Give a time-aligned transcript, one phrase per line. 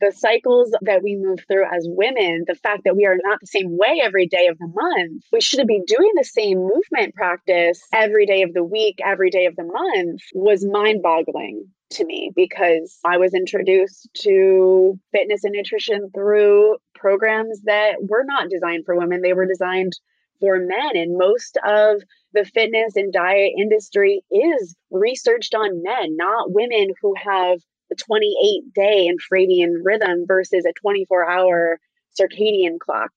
[0.00, 3.46] the cycles that we move through as women, the fact that we are not the
[3.46, 7.80] same way every day of the month, we shouldn't be doing the same movement practice
[7.92, 12.30] every day of the week, every day of the month was mind boggling to me
[12.36, 18.96] because I was introduced to fitness and nutrition through programs that were not designed for
[18.96, 19.22] women.
[19.22, 19.92] They were designed
[20.40, 20.96] for men.
[20.96, 22.02] And most of
[22.32, 27.60] the fitness and diet industry is researched on men, not women who have
[27.92, 31.80] a 28 day infradian rhythm versus a 24 hour
[32.18, 33.12] circadian clock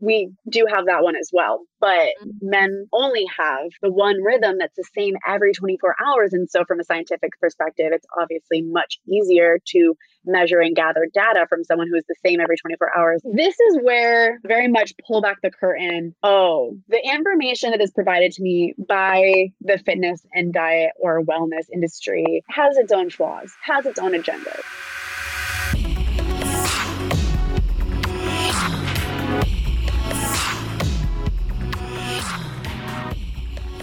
[0.00, 1.60] we do have that one as well.
[1.80, 2.30] But mm-hmm.
[2.42, 6.32] men only have the one rhythm that's the same every 24 hours.
[6.32, 11.46] And so, from a scientific perspective, it's obviously much easier to measure and gather data
[11.48, 13.22] from someone who is the same every 24 hours.
[13.24, 16.14] This is where very much pull back the curtain.
[16.22, 21.66] Oh, the information that is provided to me by the fitness and diet or wellness
[21.72, 24.56] industry has its own flaws, has its own agenda.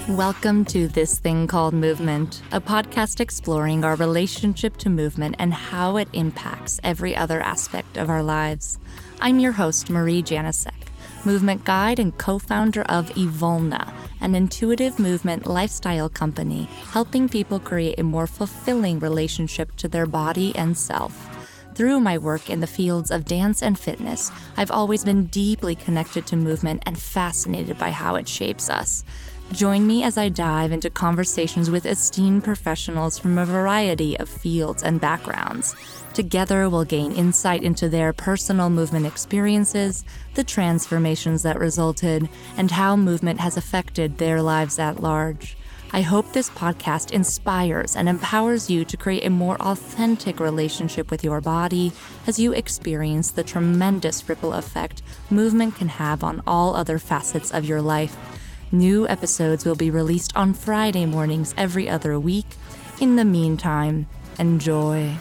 [0.09, 5.95] Welcome to This Thing Called Movement, a podcast exploring our relationship to movement and how
[5.95, 8.79] it impacts every other aspect of our lives.
[9.21, 10.89] I'm your host, Marie Janasek,
[11.23, 17.97] movement guide and co founder of Evolna, an intuitive movement lifestyle company helping people create
[17.97, 21.29] a more fulfilling relationship to their body and self.
[21.75, 26.27] Through my work in the fields of dance and fitness, I've always been deeply connected
[26.27, 29.05] to movement and fascinated by how it shapes us.
[29.51, 34.81] Join me as I dive into conversations with esteemed professionals from a variety of fields
[34.81, 35.75] and backgrounds.
[36.13, 42.95] Together, we'll gain insight into their personal movement experiences, the transformations that resulted, and how
[42.95, 45.55] movement has affected their lives at large.
[45.95, 51.23] I hope this podcast inspires and empowers you to create a more authentic relationship with
[51.23, 51.91] your body
[52.25, 57.65] as you experience the tremendous ripple effect movement can have on all other facets of
[57.65, 58.17] your life.
[58.73, 62.47] New episodes will be released on Friday mornings every other week.
[62.99, 64.07] In the meantime,
[64.39, 65.15] enjoy.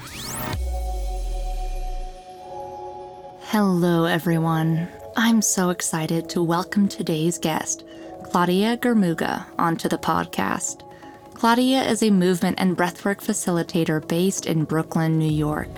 [3.42, 4.88] Hello, everyone.
[5.18, 7.84] I'm so excited to welcome today's guest,
[8.24, 10.80] Claudia Germuga, onto the podcast.
[11.34, 15.68] Claudia is a movement and breathwork facilitator based in Brooklyn, New York.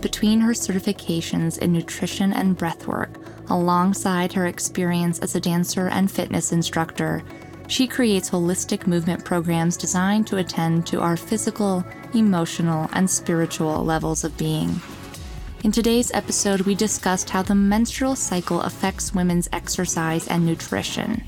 [0.00, 3.14] Between her certifications in nutrition and breathwork,
[3.48, 7.22] alongside her experience as a dancer and fitness instructor,
[7.68, 14.24] she creates holistic movement programs designed to attend to our physical, emotional, and spiritual levels
[14.24, 14.80] of being.
[15.64, 21.22] In today's episode, we discussed how the menstrual cycle affects women's exercise and nutrition,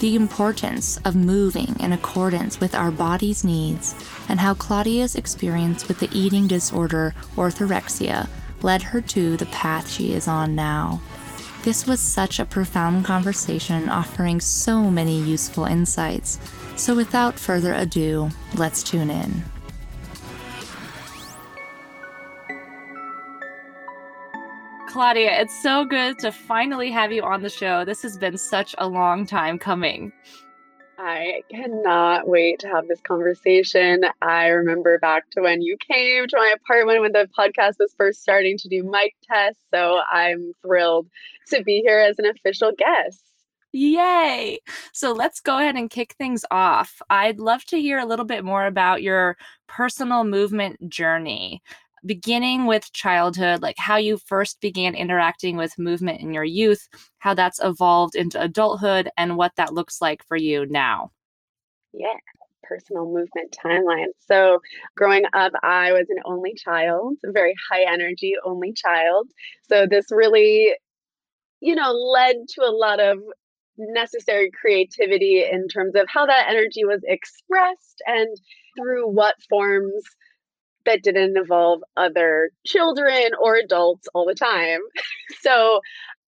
[0.00, 3.94] the importance of moving in accordance with our body's needs,
[4.28, 8.28] and how Claudia's experience with the eating disorder orthorexia
[8.60, 11.00] led her to the path she is on now.
[11.66, 16.38] This was such a profound conversation, offering so many useful insights.
[16.76, 19.42] So, without further ado, let's tune in.
[24.86, 27.84] Claudia, it's so good to finally have you on the show.
[27.84, 30.12] This has been such a long time coming.
[30.98, 34.04] I cannot wait to have this conversation.
[34.22, 38.22] I remember back to when you came to my apartment when the podcast was first
[38.22, 39.62] starting to do mic tests.
[39.74, 41.08] So I'm thrilled
[41.48, 43.22] to be here as an official guest.
[43.72, 44.58] Yay!
[44.94, 47.02] So let's go ahead and kick things off.
[47.10, 49.36] I'd love to hear a little bit more about your
[49.66, 51.62] personal movement journey
[52.06, 57.34] beginning with childhood, like how you first began interacting with movement in your youth, how
[57.34, 61.10] that's evolved into adulthood, and what that looks like for you now.
[61.92, 62.14] Yeah,
[62.62, 64.06] personal movement timeline.
[64.18, 64.60] So,
[64.96, 69.30] growing up, I was an only child, a very high energy only child.
[69.68, 70.74] So, this really,
[71.60, 73.18] you know, led to a lot of
[73.78, 78.28] necessary creativity in terms of how that energy was expressed and
[78.76, 80.02] through what forms
[80.86, 84.80] that didn't involve other children or adults all the time.
[85.40, 85.80] so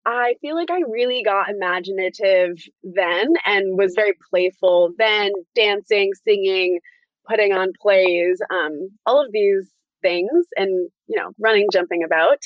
[0.06, 6.80] I feel like I really got imaginative then and was very playful then, dancing, singing,
[7.28, 9.70] putting on plays, um, all of these
[10.02, 12.38] things, and you know, running, jumping about.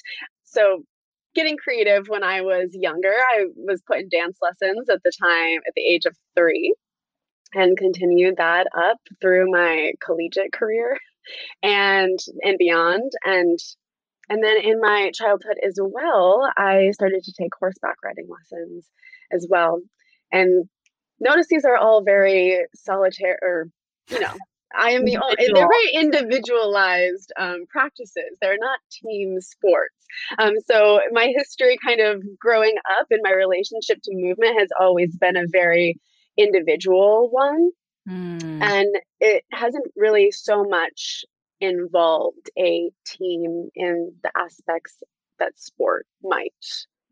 [0.43, 0.83] So
[1.35, 5.59] getting creative when I was younger, I was put in dance lessons at the time
[5.67, 6.73] at the age of three
[7.53, 10.97] and continued that up through my collegiate career
[11.63, 13.59] and and beyond and
[14.29, 18.85] and then in my childhood as well i started to take horseback riding lessons
[19.31, 19.81] as well
[20.31, 20.67] and
[21.19, 23.67] notice these are all very solitary or
[24.09, 24.33] you know
[24.73, 28.37] I am the only, they're very individualized um, practices.
[28.41, 29.95] They're not team sports.
[30.37, 35.15] Um, so my history kind of growing up and my relationship to movement has always
[35.17, 35.99] been a very
[36.37, 37.71] individual one.
[38.09, 38.61] Mm.
[38.61, 41.23] And it hasn't really so much
[41.59, 45.03] involved a team in the aspects
[45.39, 46.53] that sport might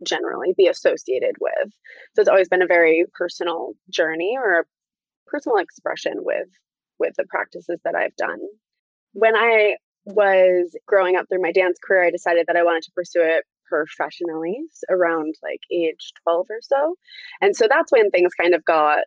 [0.03, 1.71] generally be associated with.
[2.15, 4.65] So it's always been a very personal journey or a
[5.27, 6.47] personal expression with
[6.97, 8.39] with the practices that I've done.
[9.13, 12.91] When I was growing up through my dance career, I decided that I wanted to
[12.91, 14.57] pursue it professionally
[14.89, 16.95] around like age 12 or so.
[17.41, 18.99] And so that's when things kind of got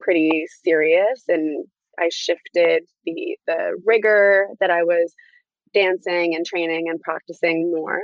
[0.00, 1.66] pretty serious and
[1.98, 5.14] I shifted the the rigor that I was
[5.74, 8.00] dancing and training and practicing more.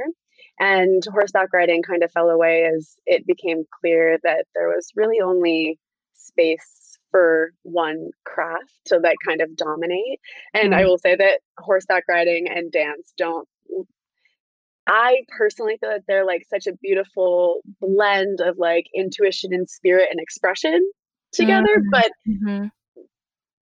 [0.58, 5.20] And horseback riding kind of fell away as it became clear that there was really
[5.20, 5.78] only
[6.14, 10.20] space for one craft to like kind of dominate.
[10.52, 10.80] And mm-hmm.
[10.80, 13.48] I will say that horseback riding and dance don't
[14.86, 20.08] I personally feel that they're like such a beautiful blend of like intuition and spirit
[20.10, 20.90] and expression
[21.34, 21.90] together, mm-hmm.
[21.90, 22.66] but mm-hmm.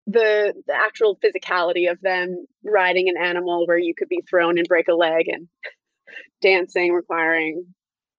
[0.07, 4.69] the the actual physicality of them riding an animal where you could be thrown and
[4.69, 5.49] break a leg and
[6.43, 7.67] dancing requiring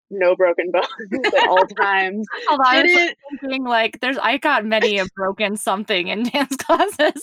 [0.10, 2.26] no broken bones at all times.
[2.50, 7.22] Although I was thinking like there's I got many a broken something in dance classes.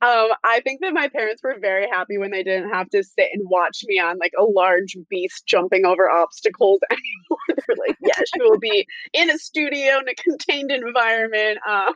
[0.00, 3.28] Um, I think that my parents were very happy when they didn't have to sit
[3.32, 7.38] and watch me on like a large beast jumping over obstacles anymore.
[7.48, 11.58] They're like, yeah, she will be in a studio in a contained environment.
[11.68, 11.94] Um,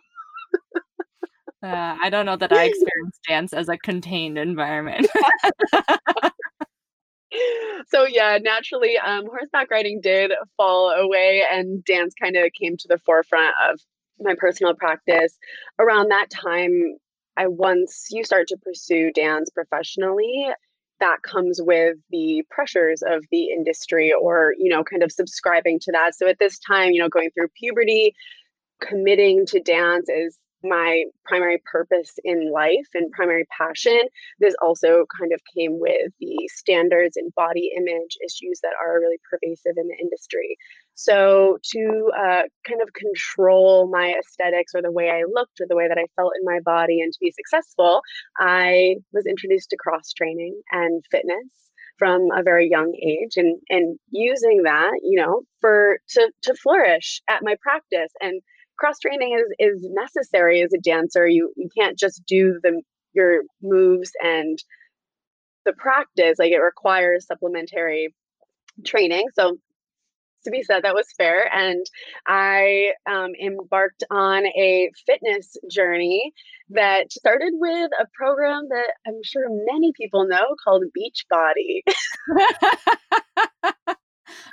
[1.62, 5.08] uh, I don't know that I experienced dance as a contained environment.
[7.88, 12.88] so yeah, naturally, um, horseback riding did fall away, and dance kind of came to
[12.88, 13.80] the forefront of
[14.20, 15.36] my personal practice.
[15.78, 16.96] Around that time,
[17.38, 20.48] I once you start to pursue dance professionally,
[20.98, 25.92] that comes with the pressures of the industry or, you know, kind of subscribing to
[25.92, 26.16] that.
[26.16, 28.14] So at this time, you know, going through puberty,
[28.80, 34.00] committing to dance is my primary purpose in life and primary passion,
[34.40, 39.18] this also kind of came with the standards and body image issues that are really
[39.28, 40.56] pervasive in the industry.
[40.94, 45.76] So, to uh, kind of control my aesthetics or the way I looked or the
[45.76, 48.00] way that I felt in my body and to be successful,
[48.38, 51.68] I was introduced to cross training and fitness
[51.98, 57.20] from a very young age and and using that you know for to to flourish
[57.28, 58.40] at my practice and
[58.78, 61.26] cross training is is necessary as a dancer.
[61.26, 62.82] You you can't just do the
[63.12, 64.58] your moves and
[65.64, 66.38] the practice.
[66.38, 68.14] Like it requires supplementary
[68.84, 69.26] training.
[69.34, 69.58] So
[70.44, 71.52] to be said, that was fair.
[71.52, 71.84] And
[72.26, 76.32] I um, embarked on a fitness journey
[76.70, 81.82] that started with a program that I'm sure many people know called Beachbody.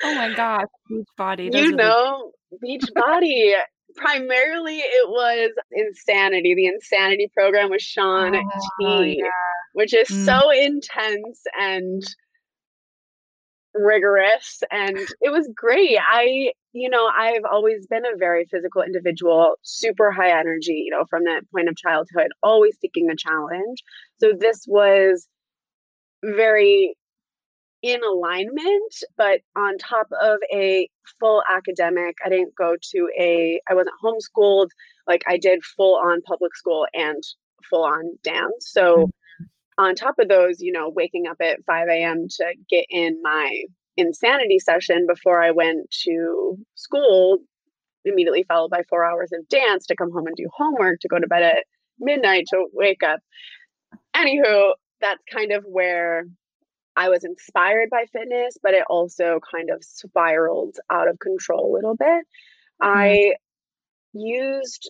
[0.03, 1.53] oh my gosh, Beachbody.
[1.53, 2.31] You know,
[2.63, 3.53] Beachbody
[3.95, 9.25] primarily it was Insanity, the Insanity program with Shaun oh, T, yeah.
[9.73, 10.25] which is mm.
[10.25, 12.03] so intense and
[13.73, 15.97] rigorous and it was great.
[15.99, 21.05] I, you know, I've always been a very physical individual, super high energy, you know,
[21.09, 23.83] from that point of childhood, always seeking the challenge.
[24.19, 25.27] So this was
[26.23, 26.95] very
[27.85, 30.89] in alignment, but on top of a
[31.19, 34.69] full academic, I didn't go to a, I wasn't homeschooled.
[35.07, 37.21] Like I did full on public school and
[37.69, 38.71] full on dance.
[38.71, 39.43] So mm-hmm.
[39.77, 42.25] on top of those, you know, waking up at 5 a.m.
[42.27, 43.65] to get in my
[43.97, 47.37] insanity session before I went to school,
[48.03, 51.19] immediately followed by four hours of dance to come home and do homework, to go
[51.19, 51.65] to bed at
[51.99, 53.19] midnight to wake up.
[54.15, 56.23] Anywho, that's kind of where
[56.95, 61.75] I was inspired by fitness, but it also kind of spiraled out of control a
[61.75, 62.25] little bit.
[62.81, 62.97] Mm-hmm.
[62.97, 63.33] I
[64.13, 64.89] used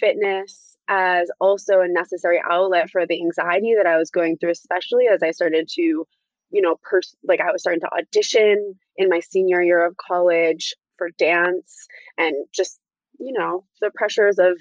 [0.00, 5.06] fitness as also a necessary outlet for the anxiety that I was going through, especially
[5.12, 9.20] as I started to, you know, pers- like I was starting to audition in my
[9.20, 12.78] senior year of college for dance and just,
[13.18, 14.56] you know, the pressures of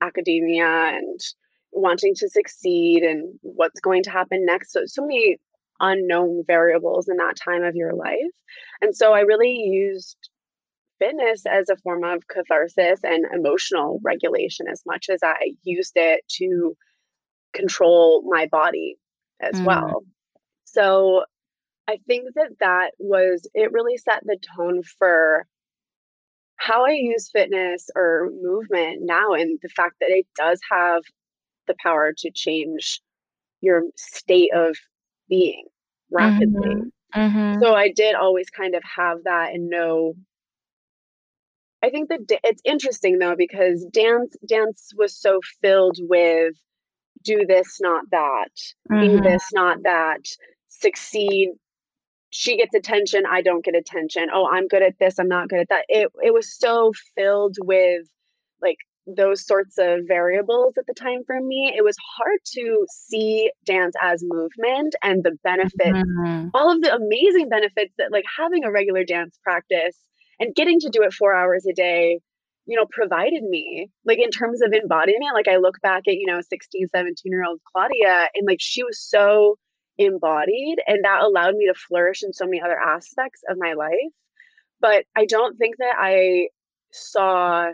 [0.00, 1.20] academia and
[1.72, 4.72] wanting to succeed and what's going to happen next.
[4.72, 5.38] So, so many
[5.80, 8.32] unknown variables in that time of your life.
[8.80, 10.16] And so I really used
[10.98, 16.22] fitness as a form of catharsis and emotional regulation as much as I used it
[16.38, 16.74] to
[17.52, 18.96] control my body
[19.40, 19.64] as mm.
[19.64, 20.04] well.
[20.64, 21.24] So
[21.88, 25.46] I think that that was, it really set the tone for
[26.56, 31.02] how I use fitness or movement now and the fact that it does have
[31.66, 33.00] the power to change
[33.60, 34.76] your state of
[35.28, 35.64] being
[36.10, 36.68] rapidly.
[37.14, 37.20] Mm-hmm.
[37.20, 37.62] Mm-hmm.
[37.62, 40.14] So I did always kind of have that and know.
[41.82, 46.54] I think that it's interesting though because dance dance was so filled with
[47.22, 48.50] do this not that,
[48.90, 49.00] mm-hmm.
[49.00, 50.20] be this not that,
[50.68, 51.50] succeed
[52.30, 55.60] she gets attention i don't get attention oh i'm good at this i'm not good
[55.60, 58.02] at that it it was so filled with
[58.60, 63.50] like those sorts of variables at the time for me it was hard to see
[63.64, 66.48] dance as movement and the benefits mm-hmm.
[66.54, 69.96] all of the amazing benefits that like having a regular dance practice
[70.40, 72.18] and getting to do it 4 hours a day
[72.66, 76.26] you know provided me like in terms of embodiment like i look back at you
[76.26, 79.56] know 16 17 year old claudia and like she was so
[79.98, 84.12] embodied and that allowed me to flourish in so many other aspects of my life
[84.80, 86.48] but i don't think that i
[86.92, 87.70] saw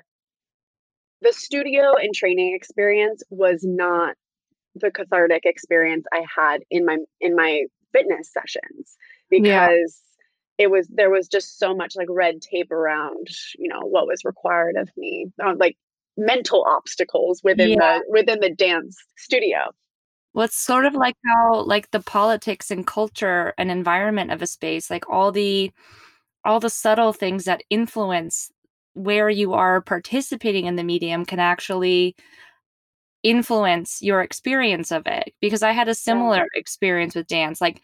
[1.23, 4.15] the studio and training experience was not
[4.75, 7.63] the cathartic experience i had in my in my
[7.93, 8.97] fitness sessions
[9.31, 9.45] because
[10.59, 10.65] yeah.
[10.65, 14.25] it was there was just so much like red tape around you know what was
[14.25, 15.77] required of me um, like
[16.17, 17.99] mental obstacles within yeah.
[17.99, 19.59] the within the dance studio
[20.35, 24.47] well, it's sort of like how like the politics and culture and environment of a
[24.47, 25.73] space, like all the
[26.45, 28.51] all the subtle things that influence
[28.95, 32.15] where you are participating in the medium can actually
[33.23, 37.61] influence your experience of it because I had a similar experience with dance.
[37.61, 37.83] Like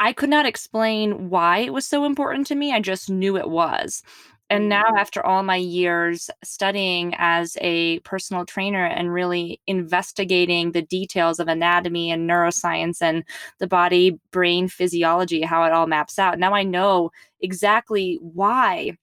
[0.00, 2.72] I could not explain why it was so important to me.
[2.72, 4.02] I just knew it was.
[4.50, 4.98] And now, mm-hmm.
[4.98, 11.48] after all my years studying as a personal trainer and really investigating the details of
[11.48, 13.24] anatomy and neuroscience and
[13.60, 17.10] the body brain physiology, how it all maps out, now I know
[17.40, 18.98] exactly why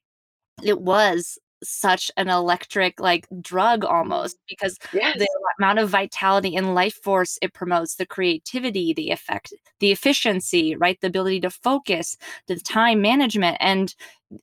[0.63, 4.41] it was such an electric like drug almost mm.
[4.47, 5.17] because yes.
[5.17, 5.27] the
[5.59, 10.99] amount of vitality and life force it promotes the creativity the effect the efficiency right?
[11.01, 13.93] The ability to focus the time management and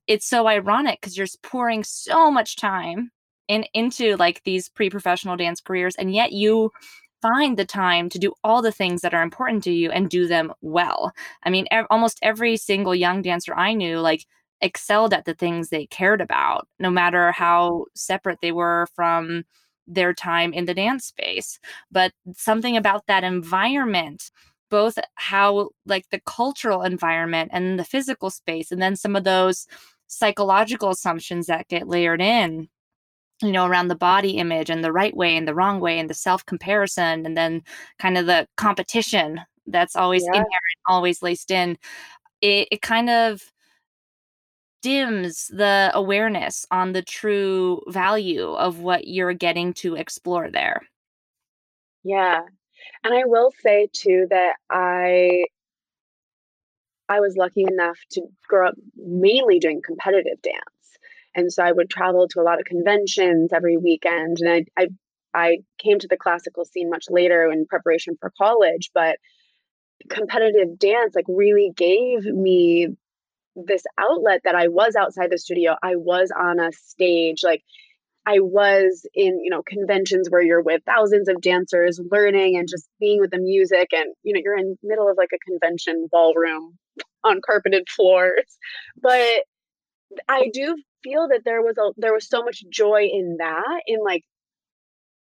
[0.07, 3.11] it's so ironic because you're pouring so much time
[3.49, 6.73] in into like these pre-professional dance careers and yet you
[7.23, 10.27] find the time to do all the things that are important to you and do
[10.27, 11.13] them well.
[11.45, 14.27] I mean ev- almost every single young dancer i knew like
[14.61, 19.45] excelled at the things they cared about, no matter how separate they were from
[19.87, 21.59] their time in the dance space.
[21.91, 24.31] But something about that environment,
[24.71, 29.67] both how like the cultural environment and the physical space, and then some of those
[30.09, 32.69] psychological assumptions that get layered in
[33.43, 36.09] you know around the body image and the right way and the wrong way and
[36.09, 37.63] the self comparison and then
[37.99, 40.31] kind of the competition that's always yeah.
[40.31, 40.51] inherent
[40.89, 41.77] always laced in
[42.41, 43.53] it, it kind of
[44.87, 50.81] dims the awareness on the true value of what you're getting to explore there.
[52.05, 52.43] Yeah.
[53.03, 55.47] And I will say too that I
[57.09, 60.61] I was lucky enough to grow up mainly doing competitive dance.
[61.35, 64.87] And so I would travel to a lot of conventions every weekend and I I
[65.35, 69.19] I came to the classical scene much later in preparation for college, but
[70.09, 72.97] competitive dance like really gave me
[73.65, 75.77] this outlet that I was outside the studio.
[75.83, 77.63] I was on a stage, like
[78.27, 82.89] I was in, you know, conventions where you're with thousands of dancers learning and just
[82.99, 86.77] being with the music and you know, you're in middle of like a convention ballroom
[87.25, 88.59] on carpeted floors.
[89.01, 89.45] But
[90.29, 94.01] I do feel that there was a there was so much joy in that in
[94.05, 94.23] like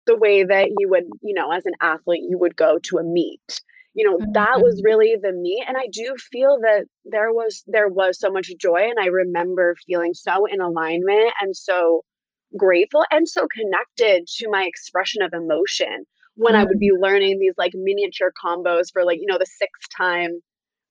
[0.07, 3.03] the way that you would, you know, as an athlete you would go to a
[3.03, 3.61] meet
[3.94, 4.86] you know that was mm-hmm.
[4.86, 8.80] really the me and i do feel that there was there was so much joy
[8.82, 12.02] and i remember feeling so in alignment and so
[12.56, 17.02] grateful and so connected to my expression of emotion when i would be mm-hmm.
[17.02, 20.30] learning these like miniature combos for like you know the sixth time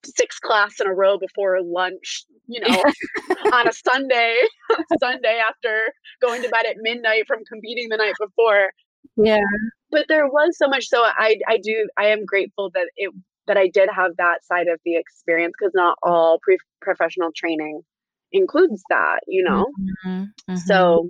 [0.06, 2.82] sixth class in a row before lunch you know
[3.54, 4.38] on a sunday
[5.00, 8.72] sunday after going to bed at midnight from competing the night before
[9.16, 9.40] yeah.
[9.92, 13.14] But there was so much so i i do i am grateful that it
[13.48, 17.82] that i did have that side of the experience because not all pre- professional training
[18.32, 19.68] includes that you know?
[19.80, 20.56] Mm-hmm, mm-hmm.
[20.56, 21.10] so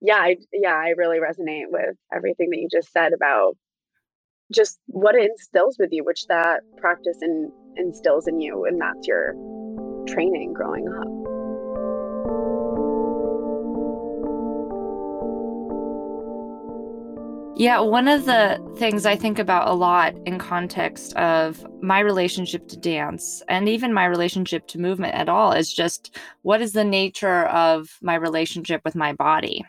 [0.00, 3.56] yeah I, yeah i really resonate with everything that you just said about
[4.52, 9.08] just what it instills with you which that practice and instills in you and that's
[9.08, 9.32] your
[10.06, 11.33] training growing up
[17.56, 22.66] Yeah, one of the things I think about a lot in context of my relationship
[22.66, 26.82] to dance and even my relationship to movement at all is just what is the
[26.82, 29.64] nature of my relationship with my body?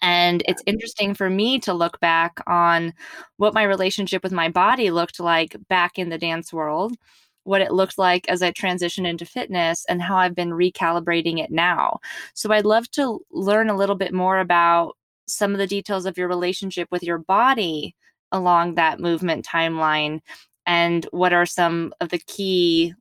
[0.00, 2.94] And it's interesting for me to look back on
[3.36, 6.94] what my relationship with my body looked like back in the dance world,
[7.42, 11.50] what it looked like as I transitioned into fitness, and how I've been recalibrating it
[11.50, 11.98] now.
[12.34, 14.96] So I'd love to learn a little bit more about
[15.32, 17.94] some of the details of your relationship with your body
[18.30, 20.20] along that movement timeline
[20.66, 22.94] and what are some of the key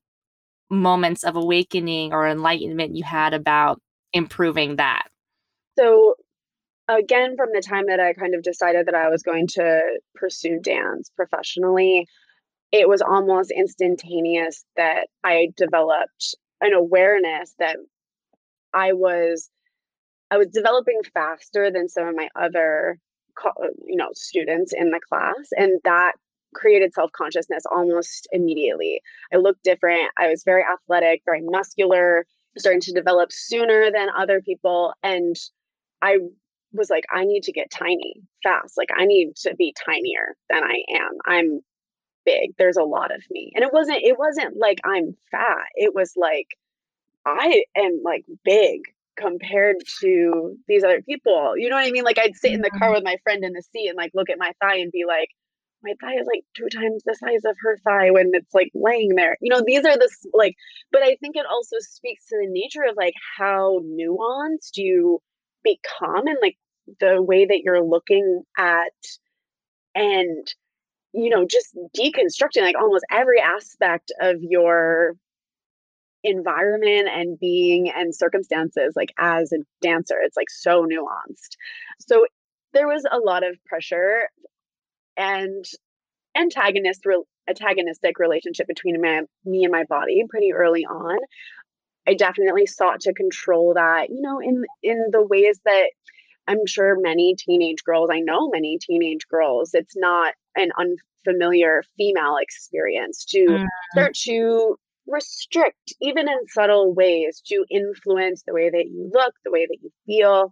[0.69, 3.81] moments of awakening or enlightenment you had about
[4.13, 5.07] improving that?
[5.77, 6.15] So,
[6.87, 9.81] again, from the time that I kind of decided that I was going to
[10.15, 12.07] pursue dance professionally,
[12.71, 17.77] it was almost instantaneous that I developed an awareness that
[18.73, 19.49] I was
[20.31, 22.97] I was developing faster than some of my other
[23.87, 26.13] you know students in the class and that
[26.53, 29.01] created self-consciousness almost immediately.
[29.33, 30.11] I looked different.
[30.17, 32.25] I was very athletic, very muscular,
[32.57, 35.35] starting to develop sooner than other people and
[36.01, 36.17] I
[36.73, 38.77] was like I need to get tiny fast.
[38.77, 41.11] Like I need to be tinier than I am.
[41.25, 41.59] I'm
[42.25, 42.51] big.
[42.57, 43.51] There's a lot of me.
[43.55, 45.67] And it wasn't it wasn't like I'm fat.
[45.75, 46.47] It was like
[47.25, 48.81] I am like big
[49.21, 51.53] compared to these other people.
[51.57, 52.03] You know what I mean?
[52.03, 52.95] Like I'd sit in the car mm-hmm.
[52.95, 55.29] with my friend in the seat and like look at my thigh and be like,
[55.83, 59.15] my thigh is like two times the size of her thigh when it's like laying
[59.15, 59.37] there.
[59.41, 60.55] You know, these are the like,
[60.91, 65.19] but I think it also speaks to the nature of like how nuanced you
[65.63, 66.57] become and like
[66.99, 68.91] the way that you're looking at
[69.95, 70.47] and
[71.13, 75.15] you know just deconstructing like almost every aspect of your
[76.23, 81.55] environment and being and circumstances like as a dancer it's like so nuanced
[81.99, 82.25] so
[82.73, 84.29] there was a lot of pressure
[85.17, 85.65] and
[86.37, 91.17] antagonist re- antagonistic relationship between my, me and my body pretty early on
[92.07, 95.89] i definitely sought to control that you know in in the ways that
[96.47, 102.37] i'm sure many teenage girls i know many teenage girls it's not an unfamiliar female
[102.39, 103.67] experience to mm.
[103.91, 104.77] start to
[105.11, 109.77] restrict, even in subtle ways, to influence the way that you look, the way that
[109.81, 110.51] you feel.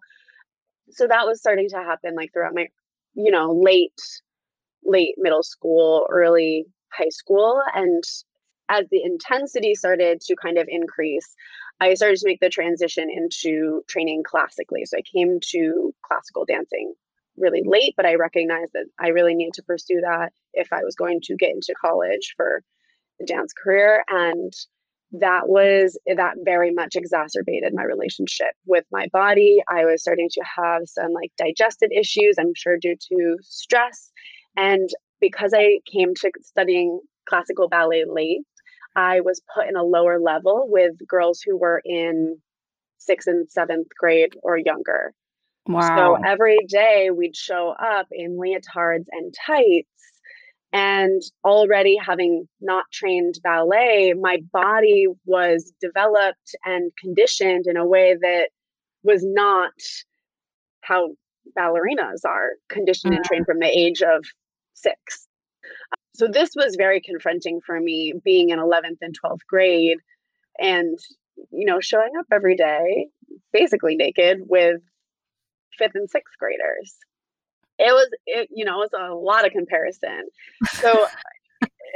[0.91, 2.67] So that was starting to happen like throughout my,
[3.13, 4.01] you know, late,
[4.83, 7.61] late middle school, early high school.
[7.73, 8.03] And
[8.69, 11.35] as the intensity started to kind of increase,
[11.79, 14.85] I started to make the transition into training classically.
[14.85, 16.93] So I came to classical dancing
[17.37, 20.95] really late, but I recognized that I really needed to pursue that if I was
[20.95, 22.63] going to get into college for
[23.25, 24.53] dance career and
[25.11, 29.57] that was that very much exacerbated my relationship with my body.
[29.67, 34.11] I was starting to have some like digestive issues i'm sure due to stress.
[34.55, 38.41] And because i came to studying classical ballet late
[38.95, 42.37] i was put in a lower level with girls who were in
[42.97, 45.13] sixth and seventh grade or younger.
[45.67, 46.17] Wow.
[46.17, 49.87] so every day we'd show up in leotards and tights
[50.71, 58.15] and already having not trained ballet, my body was developed and conditioned in a way
[58.21, 58.49] that
[59.03, 59.71] was not
[60.81, 61.09] how
[61.57, 63.47] ballerinas are conditioned and trained mm.
[63.47, 64.23] from the age of
[64.73, 65.27] six.
[66.15, 69.97] So this was very confronting for me being in 11th and 12th grade
[70.59, 70.99] and,
[71.49, 73.07] you know, showing up every day
[73.53, 74.81] basically naked with
[75.77, 76.95] fifth and sixth graders
[77.79, 80.27] it was it, you know it was a lot of comparison.
[80.73, 81.07] So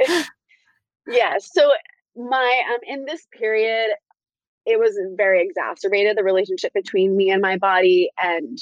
[1.06, 1.70] yeah so
[2.16, 3.90] my um in this period
[4.66, 8.58] it was very exacerbated the relationship between me and my body and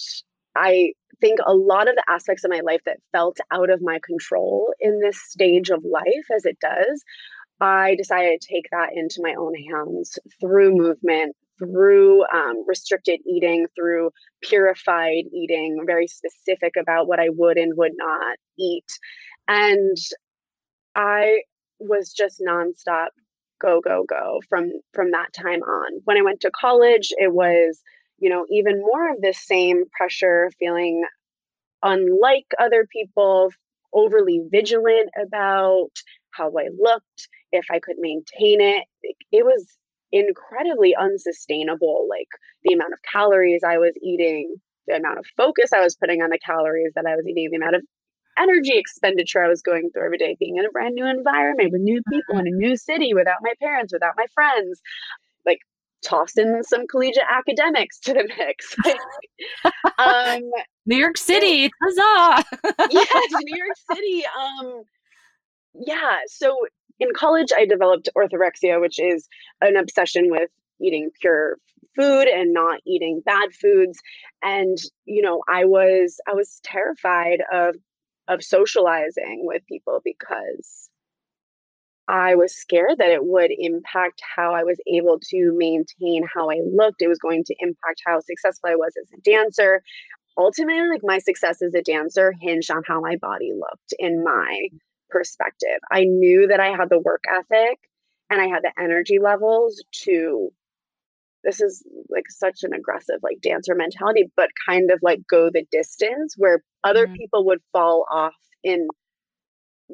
[0.56, 4.00] i think a lot of the aspects of my life that felt out of my
[4.04, 7.02] control in this stage of life as it does
[7.60, 13.66] i decided to take that into my own hands through movement through um, restricted eating,
[13.76, 14.10] through
[14.42, 18.86] purified eating, very specific about what I would and would not eat.
[19.48, 19.96] And
[20.94, 21.42] I
[21.78, 23.08] was just nonstop
[23.60, 26.00] go go go from from that time on.
[26.04, 27.80] When I went to college, it was
[28.18, 31.04] you know even more of this same pressure, feeling
[31.82, 33.50] unlike other people,
[33.92, 35.90] overly vigilant about
[36.30, 38.84] how I looked, if I could maintain it.
[39.30, 39.66] It was
[40.12, 42.28] incredibly unsustainable like
[42.64, 44.54] the amount of calories i was eating
[44.86, 47.56] the amount of focus i was putting on the calories that i was eating the
[47.56, 47.82] amount of
[48.38, 51.80] energy expenditure i was going through every day being in a brand new environment with
[51.80, 54.80] new people in a new city without my parents without my friends
[55.46, 55.58] like
[56.04, 58.76] toss in some collegiate academics to the mix
[59.98, 60.42] um
[60.86, 62.44] new york city huzzah!
[62.90, 63.08] Yes
[63.42, 64.82] new york city um
[65.74, 66.54] yeah so
[67.02, 69.28] in college, I developed orthorexia, which is
[69.60, 71.56] an obsession with eating pure
[71.96, 73.98] food and not eating bad foods
[74.42, 77.76] and you know i was i was terrified of
[78.28, 80.88] of socializing with people because
[82.08, 86.60] I was scared that it would impact how I was able to maintain how I
[86.64, 87.00] looked.
[87.00, 89.82] It was going to impact how successful I was as a dancer.
[90.36, 94.68] Ultimately, like my success as a dancer hinged on how my body looked in my
[95.12, 95.78] perspective.
[95.90, 97.78] I knew that I had the work ethic
[98.30, 100.50] and I had the energy levels to
[101.44, 105.64] this is like such an aggressive like dancer mentality but kind of like go the
[105.70, 107.16] distance where other mm-hmm.
[107.16, 108.86] people would fall off in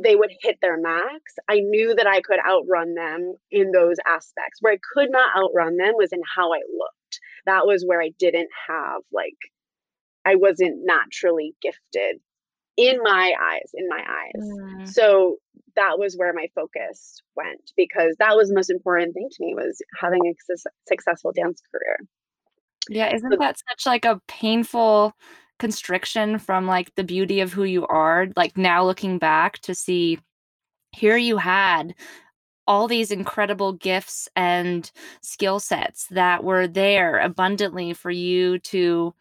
[0.01, 4.59] they would hit their max i knew that i could outrun them in those aspects
[4.61, 8.11] where i could not outrun them was in how i looked that was where i
[8.19, 9.39] didn't have like
[10.25, 12.21] i wasn't naturally gifted
[12.79, 14.49] in my eyes in my eyes.
[14.51, 14.89] Mm.
[14.89, 15.37] so
[15.77, 19.55] that was where my focus went because that was the most important thing to me
[19.55, 21.99] was having a su- successful dance career.
[22.89, 25.13] Yeah isn't that such like a painful
[25.59, 28.29] constriction from like the beauty of who you are?
[28.37, 30.21] Like now looking back to see
[30.93, 31.95] here you had
[32.67, 39.15] all these incredible gifts and skill sets that were there abundantly for you to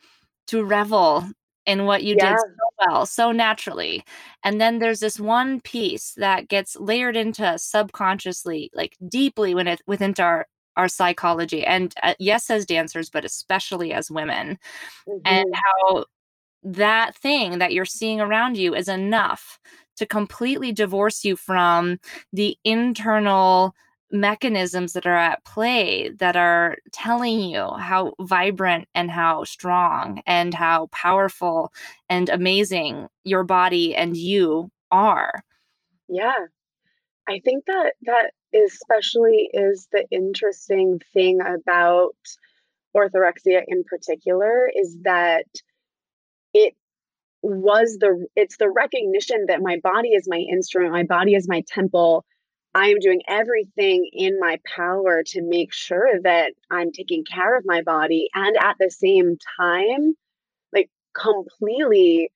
[0.48, 1.26] to revel
[1.68, 2.32] in what you yeah.
[2.32, 4.04] did so well, so naturally.
[4.44, 9.82] And then there's this one piece that gets layered into subconsciously, like deeply when it
[9.86, 14.60] within our our psychology and uh, yes as dancers but especially as women
[15.10, 15.18] mm-hmm.
[15.26, 16.06] and how
[16.64, 19.60] that thing that you're seeing around you is enough
[19.96, 22.00] to completely divorce you from
[22.32, 23.74] the internal
[24.12, 30.54] mechanisms that are at play that are telling you how vibrant and how strong and
[30.54, 31.72] how powerful
[32.10, 35.44] and amazing your body and you are.
[36.08, 36.46] Yeah.
[37.28, 42.16] I think that that especially is the interesting thing about
[42.96, 45.46] orthorexia in particular is that
[46.54, 46.74] it
[47.42, 51.64] was the it's the recognition that my body is my instrument, my body is my
[51.68, 52.26] temple
[52.74, 57.66] I am doing everything in my power to make sure that I'm taking care of
[57.66, 60.16] my body and at the same time,
[60.74, 62.32] like completely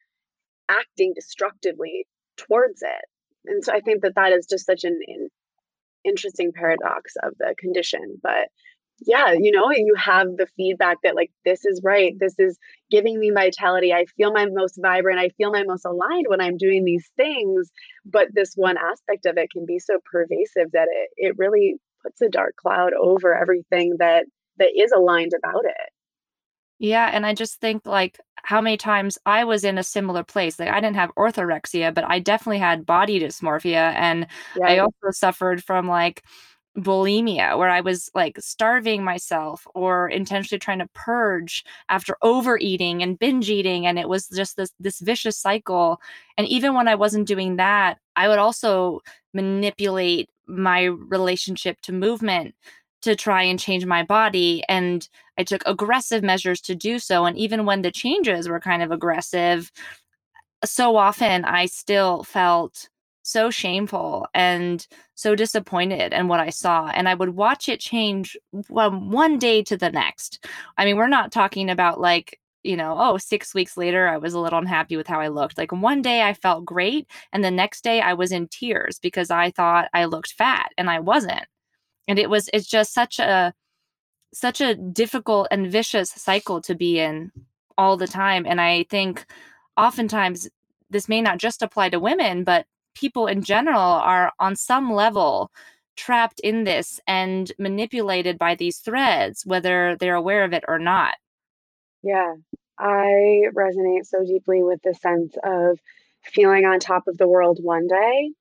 [0.68, 3.06] acting destructively towards it.
[3.46, 5.30] And so I think that that is just such an, an
[6.04, 8.20] interesting paradox of the condition.
[8.22, 8.50] But
[9.04, 12.14] yeah, you know, you have the feedback that like this is right.
[12.20, 12.58] This is
[12.92, 13.94] giving me vitality.
[13.94, 15.20] I feel my most vibrant.
[15.20, 17.72] I feel my most aligned when I'm doing these things.
[18.06, 22.22] But this one aspect of it can be so pervasive that it it really puts
[22.22, 24.26] a dark cloud over everything that
[24.58, 25.90] that is aligned about it.
[26.78, 30.60] Yeah, and I just think like how many times I was in a similar place.
[30.60, 34.68] Like I didn't have orthorexia, but I definitely had body dysmorphia and yeah.
[34.68, 36.24] I also suffered from like
[36.78, 43.20] bulimia where I was like starving myself or intentionally trying to purge after overeating and
[43.20, 46.00] binge eating and it was just this this vicious cycle
[46.38, 49.02] and even when I wasn't doing that I would also
[49.34, 52.56] manipulate my relationship to movement
[53.02, 57.38] to try and change my body and I took aggressive measures to do so and
[57.38, 59.74] even when the changes were kind of aggressive
[60.64, 62.88] so often I still felt
[63.24, 66.88] so shameful and so disappointed in what I saw.
[66.88, 70.46] And I would watch it change from one day to the next.
[70.78, 74.34] I mean, we're not talking about like, you know, oh, six weeks later, I was
[74.34, 75.58] a little unhappy with how I looked.
[75.58, 77.08] Like one day I felt great.
[77.34, 80.90] And the next day I was in tears because I thought I looked fat and
[80.90, 81.46] I wasn't.
[82.08, 83.54] And it was, it's just such a,
[84.34, 87.32] such a difficult and vicious cycle to be in
[87.78, 88.46] all the time.
[88.46, 89.26] And I think
[89.78, 90.50] oftentimes
[90.90, 95.52] this may not just apply to women, but people in general are on some level
[95.96, 101.16] trapped in this and manipulated by these threads, whether they're aware of it or not.
[102.04, 102.34] Yeah,
[102.80, 105.80] I resonate so deeply with the sense of
[106.24, 108.32] feeling on top of the world one day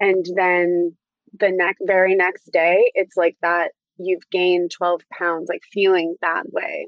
[0.00, 0.96] and then
[1.38, 6.44] the next very next day it's like that you've gained 12 pounds like feeling that
[6.52, 6.86] way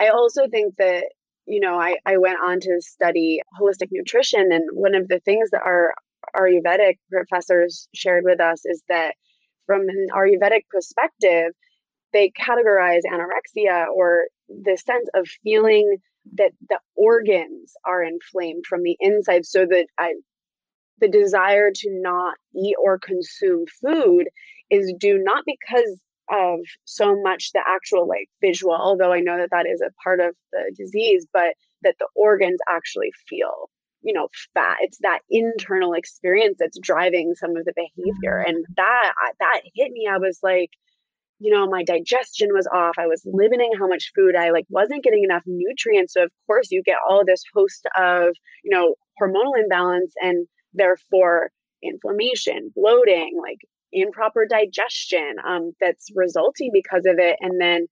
[0.00, 1.04] i also think that
[1.46, 5.50] you know i, I went on to study holistic nutrition and one of the things
[5.50, 5.94] that our
[6.36, 9.14] Ayurvedic professors shared with us is that
[9.66, 11.52] from an Ayurvedic perspective,
[12.12, 15.96] they categorize anorexia or the sense of feeling
[16.34, 19.46] that the organs are inflamed from the inside.
[19.46, 20.14] So that I,
[20.98, 24.28] the desire to not eat or consume food
[24.70, 29.50] is due not because of so much the actual like visual although i know that
[29.50, 33.68] that is a part of the disease but that the organs actually feel
[34.02, 38.50] you know fat it's that internal experience that's driving some of the behavior mm-hmm.
[38.50, 40.70] and that that hit me i was like
[41.42, 42.94] you know, my digestion was off.
[42.98, 46.14] I was limiting how much food I like wasn't getting enough nutrients.
[46.14, 51.50] So of course you get all this host of, you know, hormonal imbalance and therefore
[51.82, 53.58] inflammation, bloating, like
[53.92, 57.36] improper digestion um, that's resulting because of it.
[57.40, 57.86] And then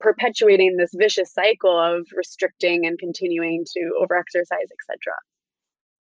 [0.00, 5.12] perpetuating this vicious cycle of restricting and continuing to overexercise, etc.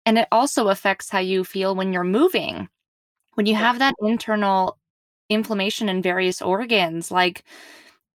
[0.06, 2.68] And it also affects how you feel when you're moving.
[3.34, 4.78] When you have that internal
[5.30, 7.44] inflammation in various organs, like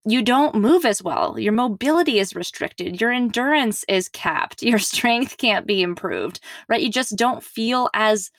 [0.06, 1.38] you don't move as well.
[1.39, 3.02] Your mobility is restricted.
[3.02, 4.63] Your endurance is capped.
[4.63, 6.82] Your strength can't be improved, right?
[6.82, 8.32] You just don't feel as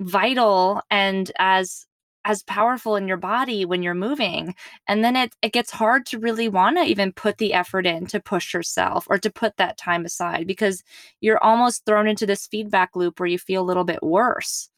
[0.00, 1.87] vital and as
[2.28, 4.54] as powerful in your body when you're moving
[4.86, 8.06] and then it, it gets hard to really want to even put the effort in
[8.06, 10.84] to push yourself or to put that time aside because
[11.22, 14.68] you're almost thrown into this feedback loop where you feel a little bit worse.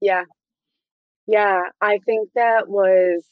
[0.00, 0.22] Yeah.
[1.26, 3.24] Yeah i think that was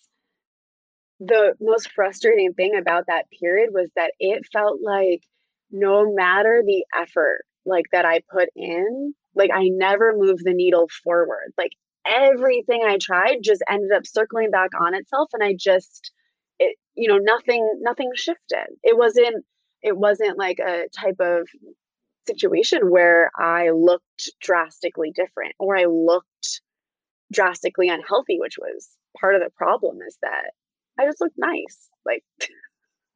[1.21, 5.23] the most frustrating thing about that period was that it felt like
[5.71, 10.89] no matter the effort like that i put in like i never moved the needle
[11.05, 11.73] forward like
[12.07, 16.13] everything I tried just ended up circling back on itself and I just
[16.59, 18.67] it you know nothing nothing shifted.
[18.83, 19.45] It wasn't
[19.83, 21.47] it wasn't like a type of
[22.27, 26.61] situation where I looked drastically different or I looked
[27.33, 28.89] drastically unhealthy, which was
[29.21, 30.53] part of the problem is that
[30.99, 31.89] I just looked nice.
[32.05, 32.25] Like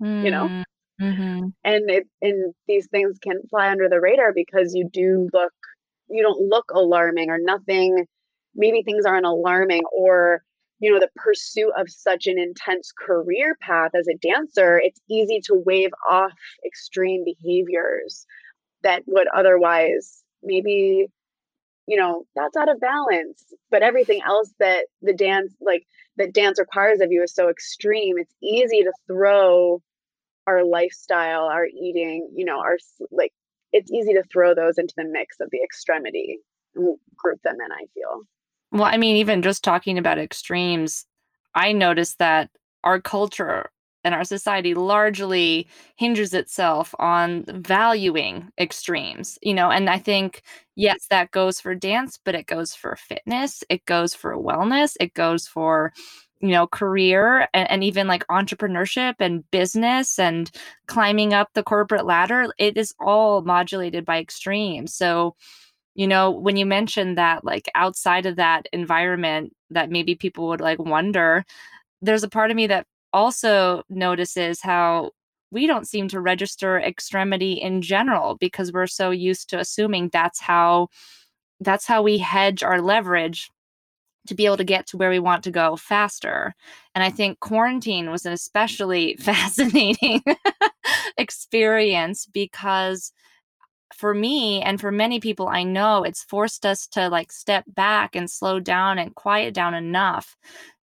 [0.03, 0.47] mm, you know?
[0.47, 1.05] Mm-hmm.
[1.05, 1.49] mm-hmm.
[1.65, 5.53] And it and these things can fly under the radar because you do look
[6.09, 8.07] you don't look alarming or nothing
[8.55, 10.43] maybe things aren't alarming or
[10.79, 15.41] you know the pursuit of such an intense career path as a dancer it's easy
[15.45, 16.33] to wave off
[16.67, 18.27] extreme behaviors
[18.83, 21.07] that would otherwise maybe
[21.87, 23.45] you know that's out of balance.
[23.71, 25.87] But everything else that the dance like
[26.17, 28.17] that dance requires of you is so extreme.
[28.17, 29.83] It's easy to throw
[30.47, 32.79] our lifestyle our eating you know our
[33.11, 33.33] like
[33.73, 36.39] it's easy to throw those into the mix of the extremity
[36.75, 38.23] and group them in i feel
[38.73, 41.05] well, I mean, even just talking about extremes,
[41.55, 42.51] I noticed that
[42.85, 43.71] our culture
[44.05, 50.43] and our society largely hinges itself on valuing extremes, you know, and I think,
[50.77, 55.13] yes, that goes for dance, but it goes for fitness, it goes for wellness, it
[55.13, 55.93] goes for,
[56.41, 60.51] you know, career and, and even like entrepreneurship and business and
[60.87, 62.47] climbing up the corporate ladder.
[62.59, 64.95] It is all modulated by extremes.
[64.95, 65.37] So,
[66.01, 70.61] you know when you mentioned that like outside of that environment that maybe people would
[70.61, 71.45] like wonder
[72.01, 75.11] there's a part of me that also notices how
[75.51, 80.41] we don't seem to register extremity in general because we're so used to assuming that's
[80.41, 80.89] how
[81.61, 83.51] that's how we hedge our leverage
[84.27, 86.55] to be able to get to where we want to go faster.
[86.95, 90.23] And I think quarantine was an especially fascinating
[91.19, 93.13] experience because
[93.95, 98.15] for me and for many people I know, it's forced us to like step back
[98.15, 100.37] and slow down and quiet down enough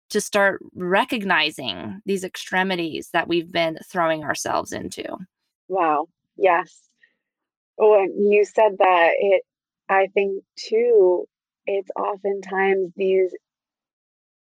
[0.10, 5.18] to start recognizing these extremities that we've been throwing ourselves into.
[5.68, 6.08] Wow.
[6.38, 6.82] Yes.
[7.80, 9.44] Oh, you said that it,
[9.90, 11.28] I think too,
[11.66, 13.36] it's oftentimes these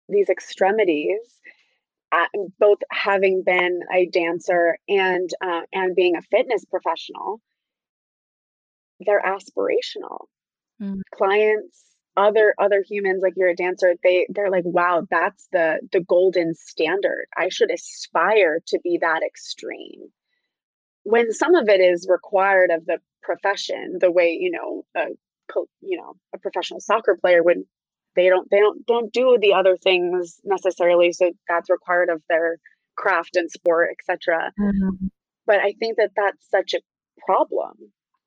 [0.08, 1.40] these extremities
[2.12, 2.26] uh,
[2.58, 7.40] both having been a dancer and uh, and being a fitness professional
[9.04, 10.26] they're aspirational.
[10.80, 11.00] Mm.
[11.14, 11.84] Clients,
[12.16, 16.54] other other humans like you're a dancer, they they're like, wow, that's the the golden
[16.54, 17.26] standard.
[17.36, 20.08] I should aspire to be that extreme.
[21.04, 25.06] When some of it is required of the profession, the way, you know, a
[25.80, 27.64] you know, a professional soccer player would
[28.16, 32.56] they don't they don't don't do the other things necessarily so that's required of their
[32.96, 35.06] craft and sport etc mm-hmm.
[35.46, 36.80] but i think that that's such a
[37.24, 37.72] problem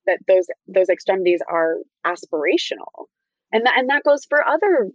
[0.06, 3.08] that those those extremities are aspirational.
[3.52, 4.89] And that and that goes for other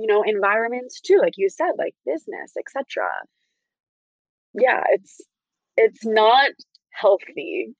[0.00, 3.06] you know environments too like you said like business etc
[4.54, 5.20] yeah it's
[5.76, 6.50] it's not
[6.90, 7.74] healthy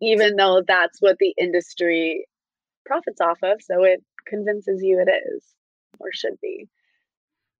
[0.00, 2.26] even though that's what the industry
[2.86, 5.44] profits off of so it convinces you it is
[6.00, 6.66] or should be.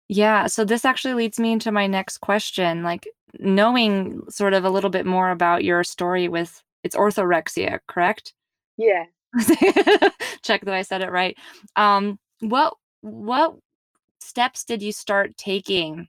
[0.09, 3.09] Yeah so this actually leads me into my next question like
[3.39, 8.33] knowing sort of a little bit more about your story with it's orthorexia correct
[8.77, 9.05] yeah.
[10.43, 11.37] Check that I said it right.
[11.77, 13.57] Um, what what
[14.21, 16.09] steps did you start taking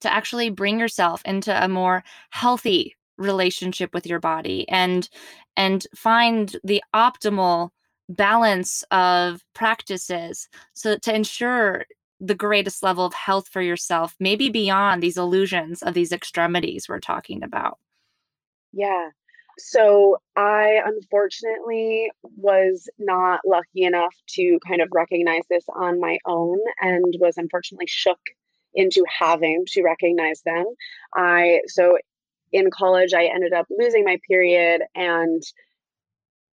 [0.00, 5.08] to actually bring yourself into a more healthy relationship with your body and
[5.56, 7.70] and find the optimal
[8.08, 11.86] balance of practices so to ensure
[12.22, 17.00] the greatest level of health for yourself, maybe beyond these illusions of these extremities we're
[17.00, 17.78] talking about?
[18.72, 19.08] Yeah.
[19.64, 26.58] So I unfortunately was not lucky enough to kind of recognize this on my own
[26.80, 28.18] and was unfortunately shook
[28.74, 30.64] into having to recognize them.
[31.14, 31.96] I so
[32.50, 35.42] in college I ended up losing my period and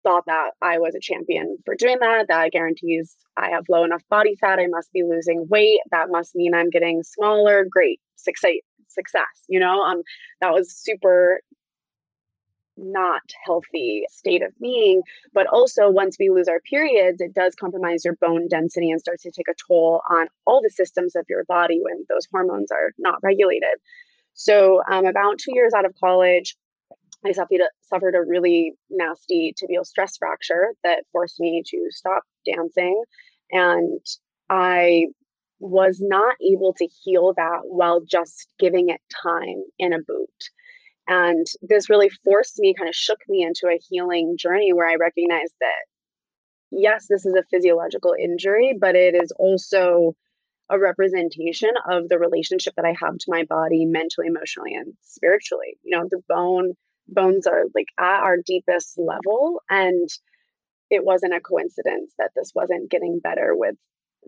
[0.02, 2.26] thought that I was a champion for doing that.
[2.28, 4.58] That guarantees I have low enough body fat.
[4.58, 5.78] I must be losing weight.
[5.92, 7.66] That must mean I'm getting smaller.
[7.70, 8.54] Great success.
[8.88, 9.44] Success.
[9.48, 10.02] You know, um,
[10.40, 11.40] that was super
[12.76, 15.02] not healthy state of being.
[15.32, 19.22] But also, once we lose our periods, it does compromise your bone density and starts
[19.22, 22.92] to take a toll on all the systems of your body when those hormones are
[22.98, 23.76] not regulated.
[24.34, 26.56] So, um, about two years out of college,
[27.24, 32.22] I suffered a, suffered a really nasty tibial stress fracture that forced me to stop
[32.44, 33.02] dancing.
[33.50, 34.00] And
[34.50, 35.06] I
[35.58, 40.50] was not able to heal that while just giving it time in a boot.
[41.08, 44.96] And this really forced me, kind of shook me into a healing journey where I
[44.96, 45.84] recognized that,
[46.70, 50.14] yes, this is a physiological injury, but it is also
[50.68, 55.78] a representation of the relationship that I have to my body mentally, emotionally, and spiritually.
[55.82, 56.74] You know, the bone
[57.08, 60.08] bones are like at our deepest level and
[60.90, 63.76] it wasn't a coincidence that this wasn't getting better with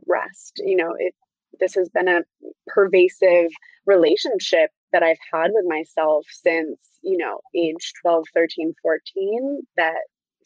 [0.06, 0.62] rest.
[0.64, 1.14] You know, it
[1.58, 2.22] this has been a
[2.68, 3.50] pervasive
[3.86, 9.98] relationship that I've had with myself since, you know, age 12, 13, 14, that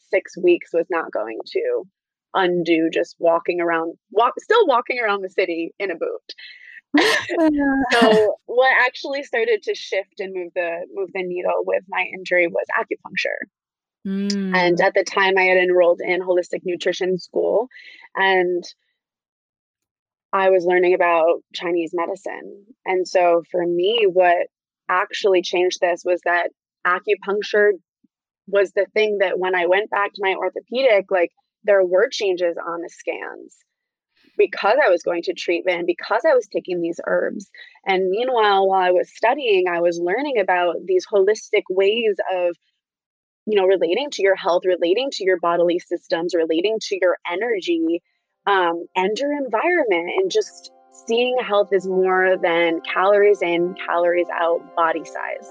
[0.09, 1.83] six weeks was not going to
[2.33, 6.33] undo just walking around, walk, still walking around the city in a boot.
[7.91, 12.47] so what actually started to shift and move the move the needle with my injury
[12.47, 13.47] was acupuncture.
[14.07, 14.55] Mm.
[14.55, 17.67] And at the time I had enrolled in holistic nutrition school
[18.15, 18.63] and
[20.33, 22.65] I was learning about Chinese medicine.
[22.85, 24.47] And so for me, what
[24.89, 26.49] actually changed this was that
[26.85, 27.73] acupuncture
[28.47, 31.29] was the thing that when I went back to my orthopedic, like
[31.63, 33.55] there were changes on the scans
[34.35, 37.49] because I was going to treatment, because I was taking these herbs.
[37.85, 42.55] And meanwhile, while I was studying, I was learning about these holistic ways of,
[43.45, 48.01] you know, relating to your health, relating to your bodily systems, relating to your energy
[48.45, 50.71] um, and your environment and just
[51.07, 55.49] seeing health is more than calories in, calories out, body size.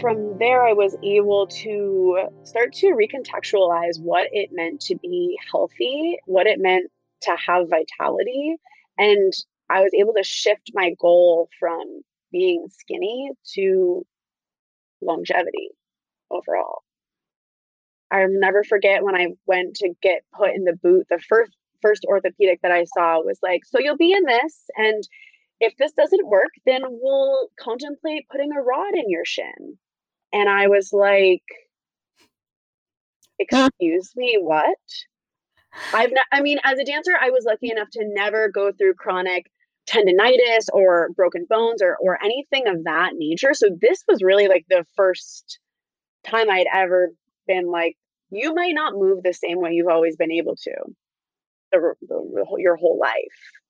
[0.00, 6.18] From there, I was able to start to recontextualize what it meant to be healthy,
[6.26, 6.90] what it meant
[7.22, 8.56] to have vitality.
[8.96, 9.32] And
[9.68, 14.06] I was able to shift my goal from being skinny to
[15.00, 15.70] longevity
[16.30, 16.82] overall.
[18.10, 21.06] I'll never forget when I went to get put in the boot.
[21.10, 25.06] The first first orthopedic that I saw was like, "So you'll be in this, and
[25.60, 29.78] if this doesn't work, then we'll contemplate putting a rod in your shin."
[30.32, 31.44] And I was like,
[33.38, 34.78] "Excuse me, what?"
[35.92, 38.94] I've not, I mean, as a dancer, I was lucky enough to never go through
[38.94, 39.50] chronic
[39.86, 43.54] tendonitis or broken bones or or anything of that nature.
[43.54, 45.60] So this was really like the first
[46.28, 47.10] time I'd ever
[47.46, 47.96] been like,
[48.30, 50.72] you might not move the same way you've always been able to
[51.72, 53.14] the, the, your whole life.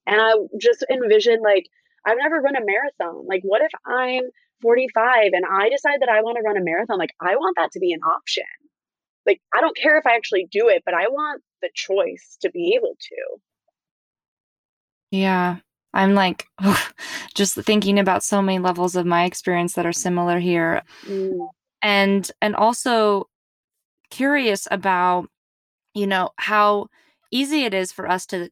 [0.06, 1.66] And I just envisioned like,
[2.04, 3.26] I've never run a marathon.
[3.26, 4.24] Like, what if I'm
[4.62, 6.98] 45 and I decide that I want to run a marathon?
[6.98, 8.44] Like, I want that to be an option.
[9.26, 12.50] Like, I don't care if I actually do it, but I want the choice to
[12.50, 13.40] be able to.
[15.10, 15.56] Yeah.
[15.94, 16.46] I'm like
[17.34, 20.82] just thinking about so many levels of my experience that are similar here.
[21.06, 21.48] Mm
[21.82, 23.28] and and also
[24.10, 25.28] curious about
[25.94, 26.88] you know how
[27.30, 28.50] easy it is for us to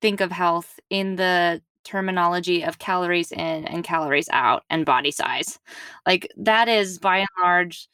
[0.00, 5.58] think of health in the terminology of calories in and calories out and body size.
[6.06, 7.88] Like that is by and large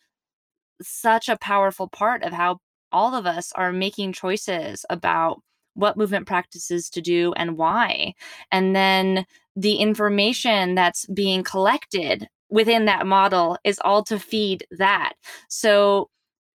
[0.82, 2.58] such a powerful part of how
[2.92, 5.42] all of us are making choices about
[5.74, 8.14] what movement practices to do and why.
[8.50, 15.14] And then the information that's being collected within that model is all to feed that.
[15.48, 16.10] So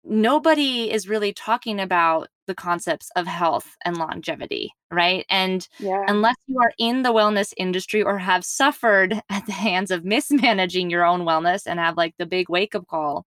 [0.05, 5.25] nobody is really talking about the concepts of health and longevity, right?
[5.29, 6.05] And yeah.
[6.09, 10.91] unless you are in the wellness industry or have suffered at the hands of mismanaging
[10.91, 13.27] your own wellness and have like the big wake up call.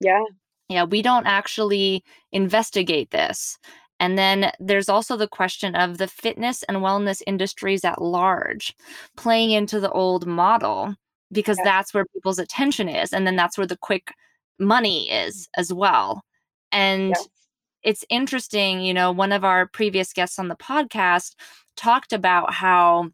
[0.00, 0.24] Yeah.
[0.68, 3.58] Yeah, we don't actually investigate this.
[4.00, 8.74] And then there's also the question of the fitness and wellness industries at large
[9.16, 10.94] playing into the old model
[11.32, 11.64] because yeah.
[11.64, 14.12] that's where people's attention is and then that's where the quick
[14.58, 15.48] money is mm.
[15.56, 16.22] as well
[16.72, 17.14] and
[17.82, 21.34] it's interesting, you know, one of our previous guests on the podcast
[21.76, 23.10] talked about how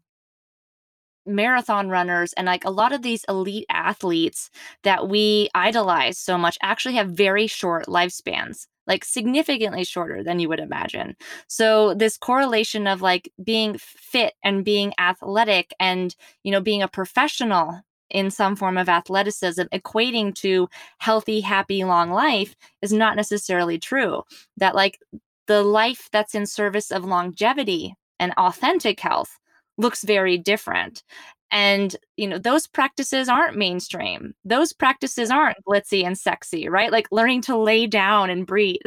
[1.27, 4.51] marathon runners and like a lot of these elite athletes
[4.83, 10.47] that we idolize so much actually have very short lifespans like significantly shorter than you
[10.47, 11.15] would imagine.
[11.47, 16.87] So this correlation of like being fit and being athletic and you know being a
[16.87, 17.81] professional
[18.15, 24.23] in some form of athleticism equating to healthy happy long life is not necessarily true.
[24.55, 24.99] That like
[25.47, 29.37] the life that's in service of longevity and authentic health
[29.77, 31.03] looks very different
[31.51, 37.07] and you know those practices aren't mainstream those practices aren't glitzy and sexy right like
[37.11, 38.79] learning to lay down and breathe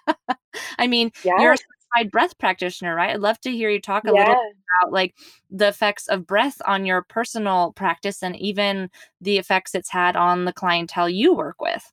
[0.78, 1.38] i mean yeah.
[1.38, 1.58] you're a
[1.94, 4.28] certified breath practitioner right i'd love to hear you talk a yeah.
[4.28, 5.14] little about like
[5.50, 8.90] the effects of breath on your personal practice and even
[9.20, 11.92] the effects it's had on the clientele you work with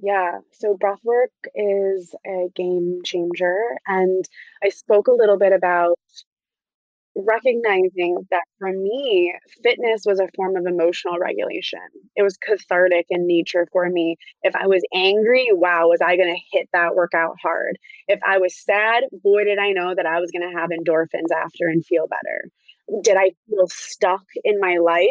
[0.00, 3.58] yeah, so breath work is a game changer.
[3.86, 4.24] And
[4.62, 5.98] I spoke a little bit about
[7.26, 11.80] recognizing that for me, fitness was a form of emotional regulation.
[12.16, 14.16] It was cathartic in nature for me.
[14.42, 17.78] If I was angry, wow, was I going to hit that workout hard?
[18.06, 21.34] If I was sad, boy, did I know that I was going to have endorphins
[21.34, 23.02] after and feel better.
[23.02, 25.08] Did I feel stuck in my life?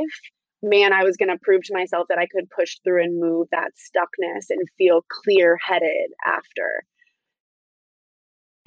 [0.63, 3.47] Man, I was going to prove to myself that I could push through and move
[3.51, 6.83] that stuckness and feel clear headed after.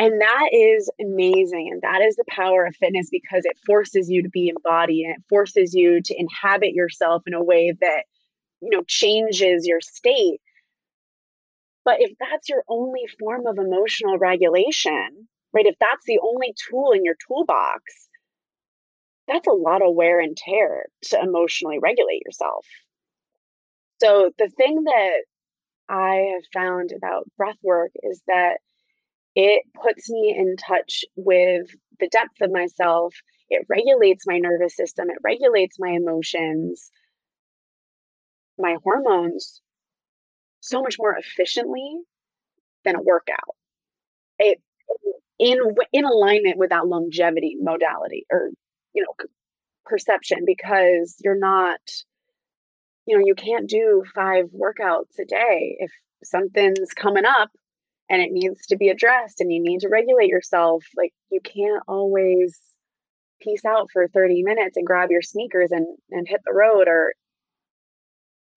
[0.01, 1.69] And that is amazing.
[1.71, 5.17] And that is the power of fitness because it forces you to be embodied and
[5.17, 8.05] it forces you to inhabit yourself in a way that,
[8.63, 10.41] you know, changes your state.
[11.85, 16.93] But if that's your only form of emotional regulation, right, if that's the only tool
[16.93, 17.83] in your toolbox,
[19.29, 22.65] that's a lot of wear and tear to emotionally regulate yourself.
[24.01, 25.25] So the thing that
[25.91, 28.61] I have found about breath work is that
[29.35, 31.67] it puts me in touch with
[31.99, 33.15] the depth of myself.
[33.49, 36.91] It regulates my nervous system, it regulates my emotions,
[38.59, 39.61] my hormones
[40.61, 42.01] so much more efficiently
[42.85, 43.57] than a workout.
[44.39, 44.61] It
[45.39, 45.59] in
[45.93, 48.51] in alignment with that longevity modality or
[48.93, 49.27] you know
[49.87, 51.81] perception because you're not
[53.07, 55.91] you know you can't do five workouts a day if
[56.23, 57.51] something's coming up
[58.11, 61.83] and it needs to be addressed and you need to regulate yourself like you can't
[61.89, 62.59] always
[63.41, 67.15] peace out for 30 minutes and grab your sneakers and and hit the road or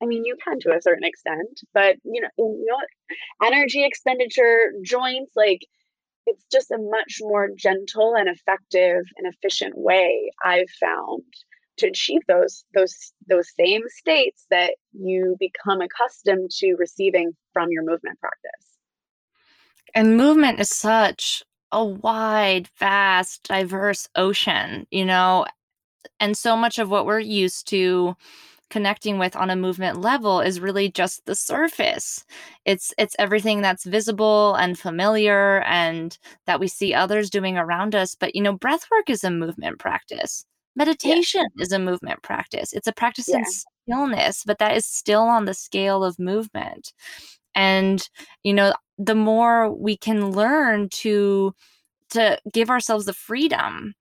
[0.01, 4.73] I mean, you can to a certain extent, but you know, you know, energy expenditure,
[4.83, 5.61] joints, like
[6.25, 11.23] it's just a much more gentle and effective and efficient way I've found
[11.77, 17.83] to achieve those those those same states that you become accustomed to receiving from your
[17.83, 18.72] movement practice.
[19.95, 25.45] And movement is such a wide, vast, diverse ocean, you know,
[26.19, 28.15] and so much of what we're used to
[28.69, 32.25] connecting with on a movement level is really just the surface.
[32.65, 36.17] It's it's everything that's visible and familiar and
[36.47, 38.15] that we see others doing around us.
[38.15, 40.45] But you know breath work is a movement practice.
[40.75, 41.63] Meditation yeah.
[41.63, 42.73] is a movement practice.
[42.73, 43.39] It's a practice yeah.
[43.39, 43.45] in
[43.85, 46.93] stillness but that is still on the scale of movement
[47.55, 48.09] and
[48.43, 51.53] you know the more we can learn to
[52.09, 53.93] to give ourselves the freedom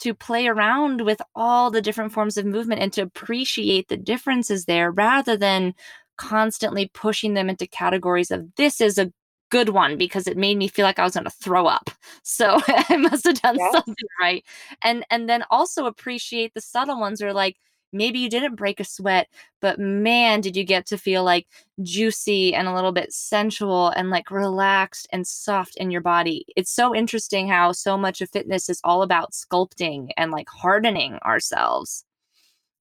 [0.00, 4.64] to play around with all the different forms of movement and to appreciate the differences
[4.64, 5.74] there rather than
[6.16, 9.12] constantly pushing them into categories of this is a
[9.50, 11.90] good one because it made me feel like I was going to throw up.
[12.22, 13.72] So I must have done yes.
[13.72, 14.44] something right.
[14.82, 17.56] And and then also appreciate the subtle ones are like
[17.92, 19.28] maybe you didn't break a sweat,
[19.60, 21.46] but man, did you get to feel like
[21.82, 26.44] juicy and a little bit sensual and like relaxed and soft in your body.
[26.56, 31.14] It's so interesting how so much of fitness is all about sculpting and like hardening
[31.24, 32.04] ourselves.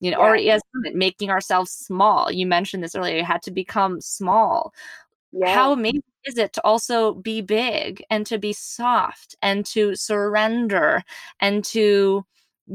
[0.02, 0.30] You know, yeah.
[0.30, 0.62] or yes,
[0.94, 2.32] making ourselves small.
[2.32, 3.18] You mentioned this earlier.
[3.18, 4.74] You had to become small.
[5.34, 5.54] Yeah.
[5.54, 11.04] How amazing is it to also be big and to be soft and to surrender
[11.40, 12.26] and to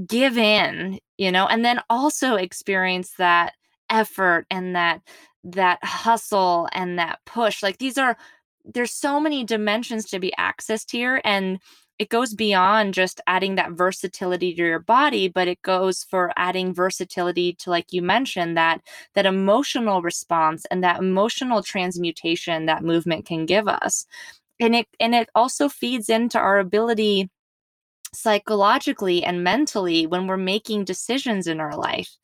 [0.06, 3.52] give in you know and then also experience that
[3.90, 5.00] effort and that
[5.44, 8.16] that hustle and that push like these are
[8.64, 11.60] there's so many dimensions to be accessed here and
[11.98, 16.74] it goes beyond just adding that versatility to your body but it goes for adding
[16.74, 18.80] versatility to like you mentioned that
[19.14, 24.06] that emotional response and that emotional transmutation that movement can give us.
[24.60, 27.30] And it and it also feeds into our ability
[28.14, 32.16] psychologically and mentally when we're making decisions in our life.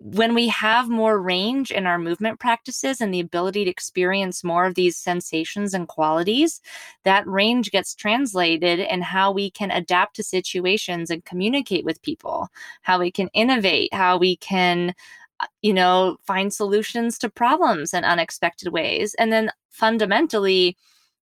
[0.00, 4.64] When we have more range in our movement practices and the ability to experience more
[4.64, 6.60] of these sensations and qualities,
[7.02, 12.48] that range gets translated in how we can adapt to situations and communicate with people,
[12.82, 14.94] how we can innovate, how we can
[15.40, 20.76] uh, you know find solutions to problems in unexpected ways and then fundamentally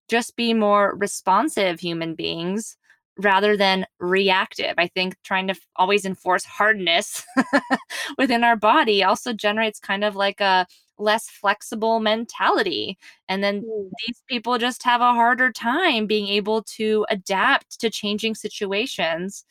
[0.08, 2.76] just be more responsive human beings
[3.18, 4.74] rather than reactive.
[4.76, 7.24] I think trying to always enforce hardness
[8.18, 10.66] within our body also generates kind of like a
[10.98, 12.98] less flexible mentality.
[13.28, 13.90] And then mm.
[14.06, 19.44] these people just have a harder time being able to adapt to changing situations.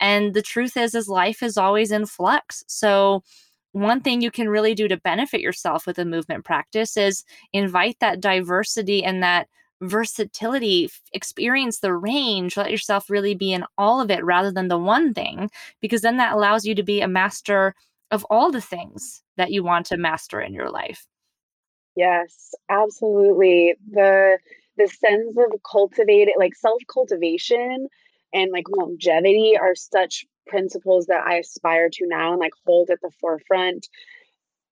[0.00, 2.64] And the truth is is life is always in flux.
[2.66, 3.22] So
[3.72, 7.96] one thing you can really do to benefit yourself with a movement practice is invite
[8.00, 9.48] that diversity and that
[9.82, 14.78] versatility, experience the range, let yourself really be in all of it rather than the
[14.78, 17.74] one thing, because then that allows you to be a master
[18.10, 21.06] of all the things that you want to master in your life.
[21.96, 23.74] Yes, absolutely.
[23.90, 24.38] The
[24.78, 27.88] the sense of cultivated like self-cultivation
[28.32, 33.00] and like longevity are such principles that I aspire to now and like hold at
[33.02, 33.88] the forefront.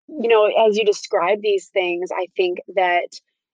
[0.09, 3.09] You know, as you describe these things, I think that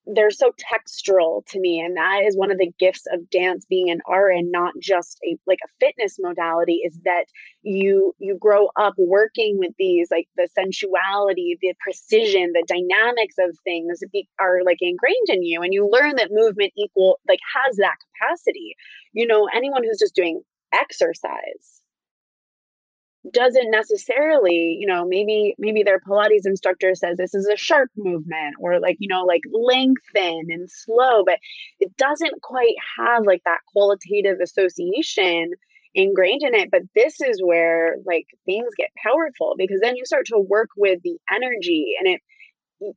[0.06, 3.90] they're so textural to me and that is one of the gifts of dance being
[3.90, 7.24] an art and not just a like a fitness modality is that
[7.62, 13.56] you you grow up working with these like the sensuality the precision the dynamics of
[13.64, 17.76] things be, are like ingrained in you and you learn that movement equal like has
[17.76, 18.74] that capacity.
[19.12, 20.42] You know anyone who's just doing
[20.72, 21.82] exercise
[23.32, 28.56] doesn't necessarily you know maybe maybe their pilates instructor says this is a sharp movement
[28.60, 31.38] or like you know like lengthen and slow but
[31.80, 35.52] it doesn't quite have like that qualitative association
[35.96, 36.70] ingrained in it.
[36.70, 41.00] But this is where like things get powerful because then you start to work with
[41.02, 42.20] the energy and it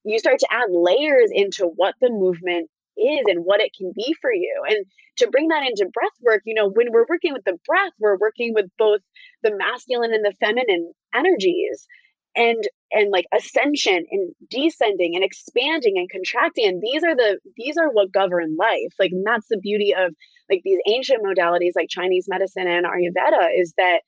[0.04, 2.70] you start to add layers into what the movement
[3.00, 4.64] is and what it can be for you.
[4.68, 4.86] And
[5.18, 8.18] to bring that into breath work, you know, when we're working with the breath, we're
[8.18, 9.02] working with both
[9.44, 11.88] the masculine and the feminine energies
[12.36, 16.68] and and like ascension and descending and expanding and contracting.
[16.68, 18.94] And these are the these are what govern life.
[19.00, 20.14] Like that's the beauty of
[20.50, 24.00] like these ancient modalities like chinese medicine and ayurveda is that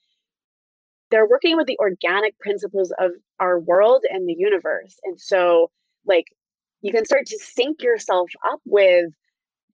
[1.12, 4.96] they're working with the organic principles of our world and the universe.
[5.04, 5.70] And so
[6.06, 6.26] like
[6.82, 9.06] you can start to sync yourself up with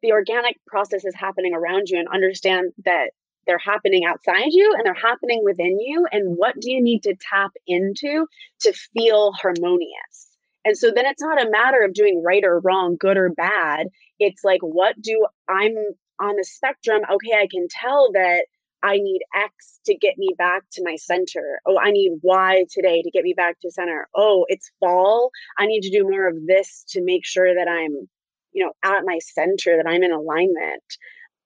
[0.02, 3.12] the organic processes happening around you and understand that
[3.46, 7.16] they're happening outside you and they're happening within you and what do you need to
[7.16, 8.28] tap into
[8.62, 10.28] to feel harmonious?
[10.66, 13.88] And so then it's not a matter of doing right or wrong good or bad.
[14.20, 15.74] It's like what do i'm
[16.20, 18.46] on the spectrum okay i can tell that
[18.84, 21.60] I need X to get me back to my center.
[21.66, 24.08] Oh, I need Y today to get me back to center.
[24.16, 25.32] Oh, it's fall.
[25.58, 28.08] I need to do more of this to make sure that I'm,
[28.54, 30.84] you know, at my center, that I'm in alignment.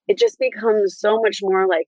[0.08, 1.88] It just becomes so much more like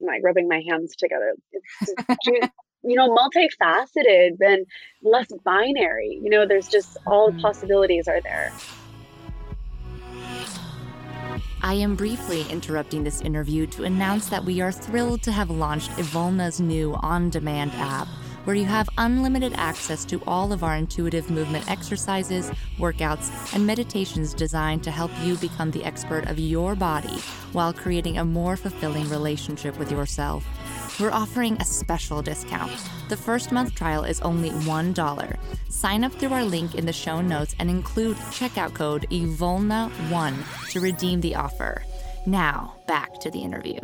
[0.00, 1.34] like rubbing my hands together.
[1.52, 1.94] It's
[2.84, 4.66] you know, multifaceted and
[5.02, 6.18] less binary.
[6.22, 7.40] You know, there's just all mm-hmm.
[7.40, 8.52] possibilities are there.
[11.64, 15.90] I am briefly interrupting this interview to announce that we are thrilled to have launched
[15.92, 18.08] Evolna's new on demand app,
[18.42, 24.34] where you have unlimited access to all of our intuitive movement exercises, workouts, and meditations
[24.34, 27.20] designed to help you become the expert of your body
[27.52, 30.44] while creating a more fulfilling relationship with yourself
[31.02, 32.70] we're offering a special discount.
[33.08, 35.36] The first month trial is only $1.
[35.68, 40.80] Sign up through our link in the show notes and include checkout code EVOLNA1 to
[40.80, 41.82] redeem the offer.
[42.24, 43.80] Now, back to the interview.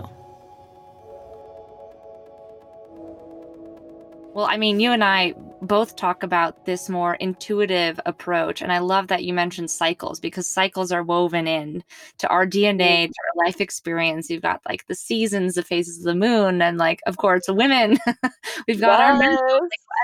[4.32, 8.62] Well, I mean, you and I both talk about this more intuitive approach.
[8.62, 11.82] And I love that you mentioned cycles because cycles are woven in
[12.18, 13.12] to our DNA, mm-hmm.
[13.12, 14.30] to our life experience.
[14.30, 17.54] You've got like the seasons, the phases of the moon, and like, of course, the
[17.54, 17.98] women.
[18.68, 19.00] We've got yes.
[19.00, 19.38] our men,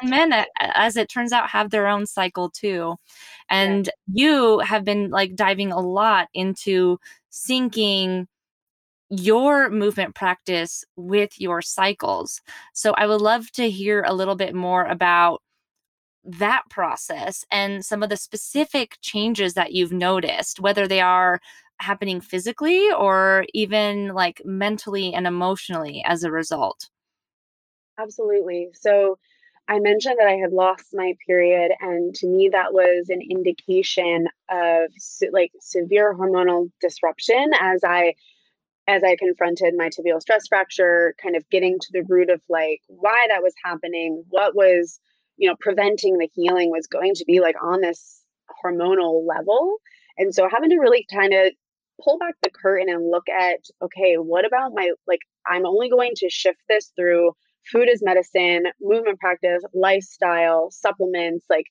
[0.02, 2.96] and men, as it turns out, have their own cycle too.
[3.48, 4.26] And yeah.
[4.26, 6.98] you have been like diving a lot into
[7.30, 8.26] syncing
[9.11, 12.40] your movement practice with your cycles.
[12.72, 15.42] So I would love to hear a little bit more about
[16.24, 21.40] that process and some of the specific changes that you've noticed, whether they are
[21.80, 26.88] happening physically or even like mentally and emotionally as a result.
[27.98, 28.70] Absolutely.
[28.72, 29.18] So
[29.68, 34.28] I mentioned that I had lost my period, and to me, that was an indication
[34.50, 34.90] of
[35.32, 38.14] like severe hormonal disruption as I
[38.87, 42.80] as I confronted my tibial stress fracture, kind of getting to the root of like
[42.89, 45.01] why that was happening, what was
[45.37, 48.22] you know, preventing the healing was going to be like on this
[48.64, 49.78] hormonal level.
[50.16, 51.51] And so having to really kind of
[52.03, 56.12] pull back the curtain and look at, okay, what about my, like, I'm only going
[56.16, 57.32] to shift this through
[57.70, 61.47] food as medicine, movement practice, lifestyle, supplements.
[61.49, 61.66] Like,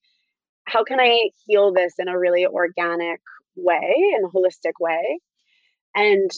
[0.66, 3.22] how can I heal this in a really organic
[3.56, 5.20] way and holistic way?
[5.96, 6.32] And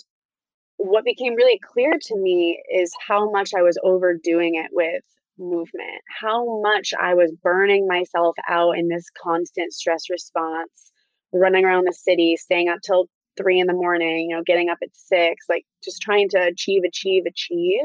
[0.77, 5.03] what became really clear to me is how much I was overdoing it with
[5.37, 10.91] movement, how much I was burning myself out in this constant stress response,
[11.33, 13.07] running around the city, staying up till
[13.37, 16.83] three in the morning, you know, getting up at six, like just trying to achieve,
[16.85, 17.81] achieve, achieve.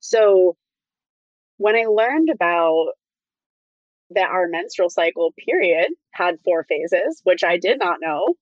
[0.00, 0.56] So
[1.58, 2.88] when I learned about
[4.10, 8.34] that our menstrual cycle period had four phases, which I did not know.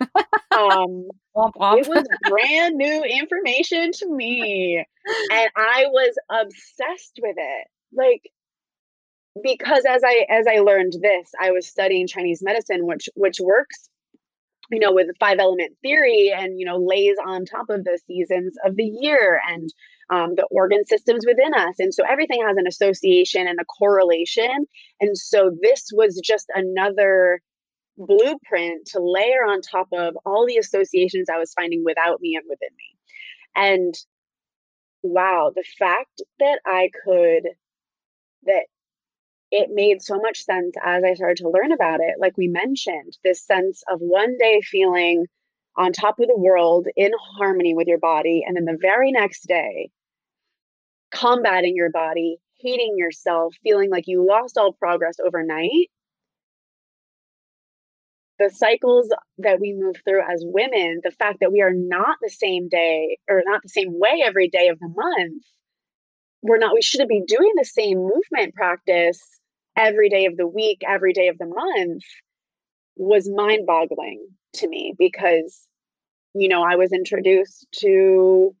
[0.50, 1.08] um.
[1.36, 4.84] It was brand new information to me,
[5.32, 7.66] and I was obsessed with it.
[7.92, 8.22] Like
[9.42, 13.88] because as I as I learned this, I was studying Chinese medicine, which which works,
[14.70, 18.54] you know, with five element theory, and you know, lays on top of the seasons
[18.64, 19.68] of the year and
[20.10, 21.76] um, the organ systems within us.
[21.78, 24.66] And so everything has an association and a correlation.
[25.00, 27.40] And so this was just another
[27.96, 32.44] blueprint to layer on top of all the associations I was finding without me and
[32.48, 32.96] within me.
[33.54, 33.94] And
[35.02, 37.44] wow, the fact that I could,
[38.44, 38.66] that
[39.50, 42.16] it made so much sense as I started to learn about it.
[42.18, 45.26] Like we mentioned, this sense of one day feeling
[45.76, 48.42] on top of the world in harmony with your body.
[48.46, 49.90] And then the very next day,
[51.12, 55.90] combating your body, hating yourself, feeling like you lost all progress overnight.
[58.38, 62.30] The cycles that we move through as women, the fact that we are not the
[62.30, 65.44] same day or not the same way every day of the month,
[66.42, 69.20] we're not, we shouldn't be doing the same movement practice
[69.76, 72.02] every day of the week, every day of the month
[72.96, 75.66] was mind boggling to me because,
[76.34, 78.54] you know, I was introduced to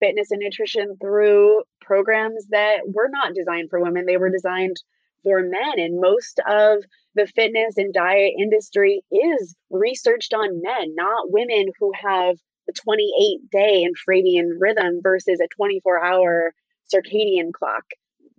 [0.00, 4.06] fitness and nutrition through programs that were not designed for women.
[4.06, 4.76] They were designed
[5.22, 5.78] for men.
[5.78, 11.92] And most of the fitness and diet industry is researched on men, not women who
[12.00, 12.36] have
[12.68, 16.52] a 28 day infradian rhythm versus a 24 hour
[16.92, 17.84] circadian clock.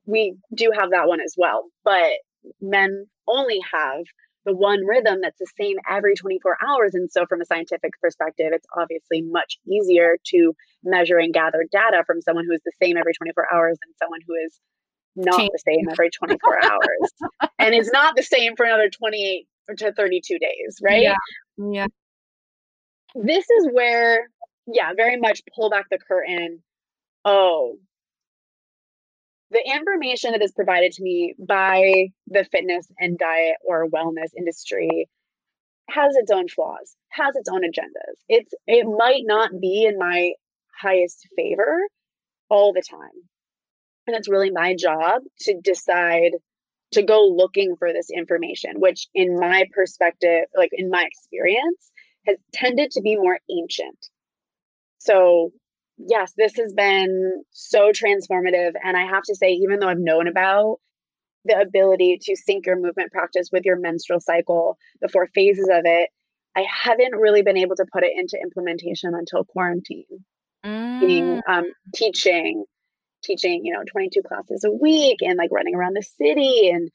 [0.06, 2.12] We do have that one as well, but
[2.60, 4.04] men only have
[4.46, 6.96] the one rhythm that's the same every 24 hours.
[6.96, 10.54] And so, from a scientific perspective, it's obviously much easier to
[10.84, 14.22] measure and gather data from someone who is the same every 24 hours than someone
[14.28, 14.60] who is
[15.16, 15.52] not Change.
[15.54, 19.48] the same every 24 hours and it's not the same for another 28
[19.78, 21.02] to 32 days, right?
[21.02, 21.16] Yeah.
[21.58, 21.88] Yeah.
[23.16, 24.30] This is where,
[24.68, 26.64] yeah, very much pull back the curtain.
[27.26, 27.78] Oh,
[29.52, 35.10] the information that is provided to me by the fitness and diet or wellness industry
[35.90, 38.16] has its own flaws, has its own agendas.
[38.30, 40.32] It's it might not be in my
[40.82, 41.82] highest favor
[42.50, 43.10] all the time.
[44.12, 46.32] And it's really my job to decide
[46.92, 51.92] to go looking for this information, which in my perspective, like in my experience,
[52.28, 53.98] has tended to be more ancient.
[54.98, 55.52] So
[55.98, 58.74] yes, this has been so transformative.
[58.84, 60.80] And I have to say, even though I've known about
[61.46, 65.84] the ability to sync your movement practice with your menstrual cycle, the four phases of
[65.86, 66.10] it,
[66.56, 70.26] I haven't really been able to put it into implementation until quarantine.
[70.66, 71.00] Mm.
[71.00, 71.64] Being um,
[71.96, 72.66] teaching,
[73.24, 76.90] teaching, you know, 22 classes a week and like running around the city and,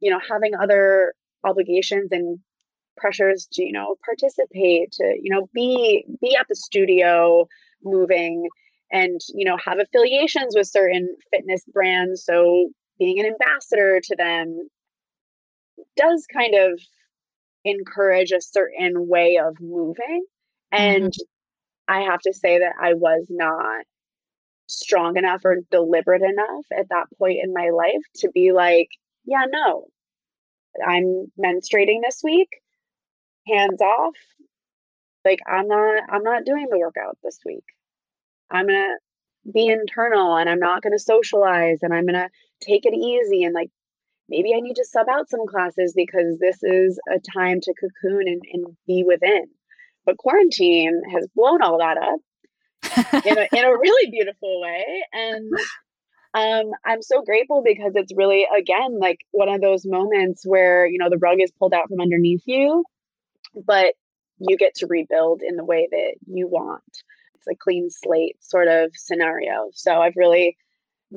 [0.00, 1.14] you know, having other
[1.44, 2.38] obligations and
[2.96, 7.46] pressures to, you know, participate, to, you know, be be at the studio,
[7.82, 8.48] moving
[8.90, 12.68] and you know have affiliations with certain fitness brands so
[12.98, 14.68] being an ambassador to them
[15.96, 16.80] does kind of
[17.64, 20.24] encourage a certain way of moving
[20.72, 21.94] and mm-hmm.
[21.94, 23.84] i have to say that i was not
[24.68, 28.88] strong enough or deliberate enough at that point in my life to be like
[29.24, 29.86] yeah no
[30.86, 32.48] i'm menstruating this week
[33.48, 34.14] hands off.
[35.24, 37.64] Like i'm not i'm not doing the workout this week.
[38.50, 38.94] I'm gonna
[39.52, 42.28] be internal and i'm not gonna socialize and i'm gonna
[42.60, 43.70] take it easy and like
[44.28, 48.28] maybe i need to sub out some classes because this is a time to cocoon
[48.28, 49.44] and, and be within.
[50.04, 52.20] But quarantine has blown all that up
[52.82, 55.50] in, a, in a really beautiful way and
[56.34, 60.98] um, i'm so grateful because it's really again like one of those moments where you
[60.98, 62.84] know the rug is pulled out from underneath you
[63.66, 63.94] but
[64.38, 66.82] you get to rebuild in the way that you want.
[67.34, 69.68] It's a clean slate sort of scenario.
[69.72, 70.56] So I've really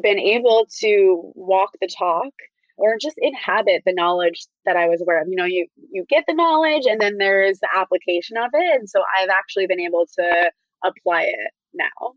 [0.02, 2.34] been able to walk the talk
[2.78, 5.28] or just inhabit the knowledge that I was aware of.
[5.28, 8.80] You know, you you get the knowledge and then there's the application of it.
[8.80, 10.52] And so I've actually been able to
[10.84, 12.14] apply it now.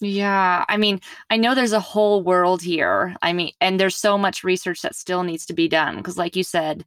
[0.00, 3.16] Yeah, I mean, I know there's a whole world here.
[3.22, 6.36] I mean, and there's so much research that still needs to be done because like
[6.36, 6.84] you said,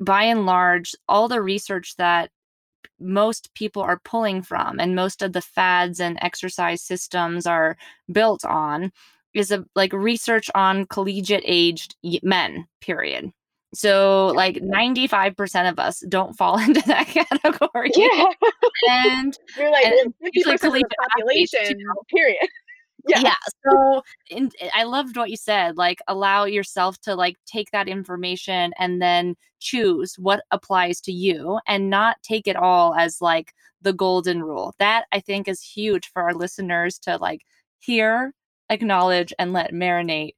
[0.00, 2.30] by and large, all the research that
[3.00, 7.76] most people are pulling from and most of the fads and exercise systems are
[8.10, 8.92] built on
[9.34, 13.30] is a like research on collegiate aged men period
[13.74, 17.90] so like 95% of us don't fall into that category.
[17.94, 18.24] Yeah.
[18.88, 22.02] And you're like and usually collegiate population athletes, you know?
[22.10, 22.38] period.
[23.08, 23.20] Yeah.
[23.20, 23.34] yeah.
[23.64, 27.86] So in, eh, i loved what you said like allow yourself to like take that
[27.86, 33.52] information and then choose what applies to you and not take it all as like
[33.80, 34.74] the golden rule.
[34.80, 37.42] That i think is huge for our listeners to like
[37.78, 38.32] hear
[38.70, 40.34] acknowledge and let marinate.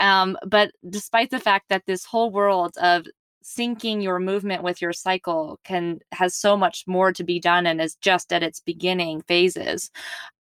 [0.00, 3.06] Um, but despite the fact that this whole world of
[3.42, 7.80] syncing your movement with your cycle can has so much more to be done and
[7.80, 9.90] is just at its beginning phases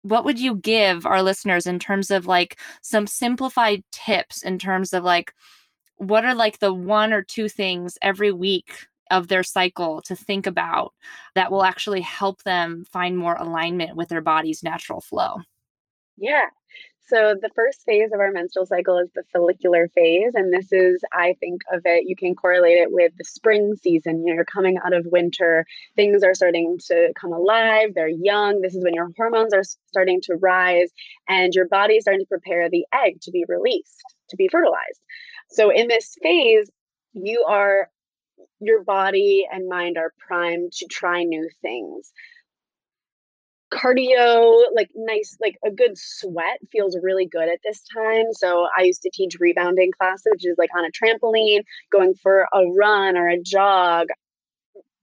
[0.02, 4.94] what would you give our listeners in terms of like some simplified tips in terms
[4.94, 5.34] of like
[5.98, 10.48] what are like the one or two things every week of their cycle to think
[10.48, 10.94] about
[11.36, 15.38] that will actually help them find more alignment with their body's natural flow?
[16.18, 16.46] Yeah
[17.10, 20.34] so the first phase of our menstrual cycle is the follicular phase.
[20.36, 24.20] And this is, I think of it, you can correlate it with the spring season.
[24.20, 28.62] You know, you're coming out of winter, things are starting to come alive, they're young.
[28.62, 30.92] This is when your hormones are starting to rise
[31.28, 35.02] and your body is starting to prepare the egg to be released, to be fertilized.
[35.50, 36.70] So in this phase,
[37.14, 37.90] you are
[38.60, 42.12] your body and mind are primed to try new things
[43.72, 48.26] cardio, like nice, like a good sweat feels really good at this time.
[48.32, 52.48] So I used to teach rebounding classes, which is like on a trampoline, going for
[52.54, 54.08] a run or a jog,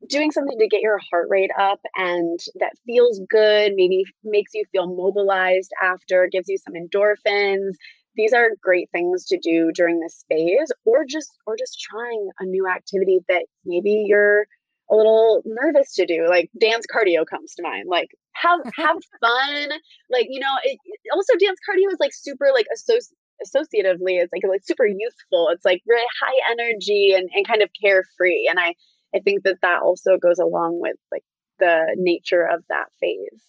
[0.09, 4.65] doing something to get your heart rate up and that feels good, maybe makes you
[4.73, 7.75] feel mobilized after, gives you some endorphins.
[8.15, 12.47] These are great things to do during this phase or just or just trying a
[12.47, 14.47] new activity that maybe you're
[14.91, 18.09] a little nervous to do like dance cardio comes to mind like
[18.41, 19.69] have have fun
[20.11, 20.79] like you know it,
[21.13, 23.13] also dance cardio is like super like associ-
[23.45, 27.69] associatively it's like like super youthful it's like really high energy and, and kind of
[27.83, 28.75] carefree and i
[29.15, 31.23] i think that that also goes along with like
[31.59, 33.43] the nature of that phase.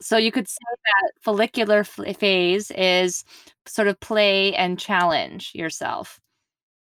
[0.00, 3.24] So you could say that follicular phase is
[3.66, 6.18] sort of play and challenge yourself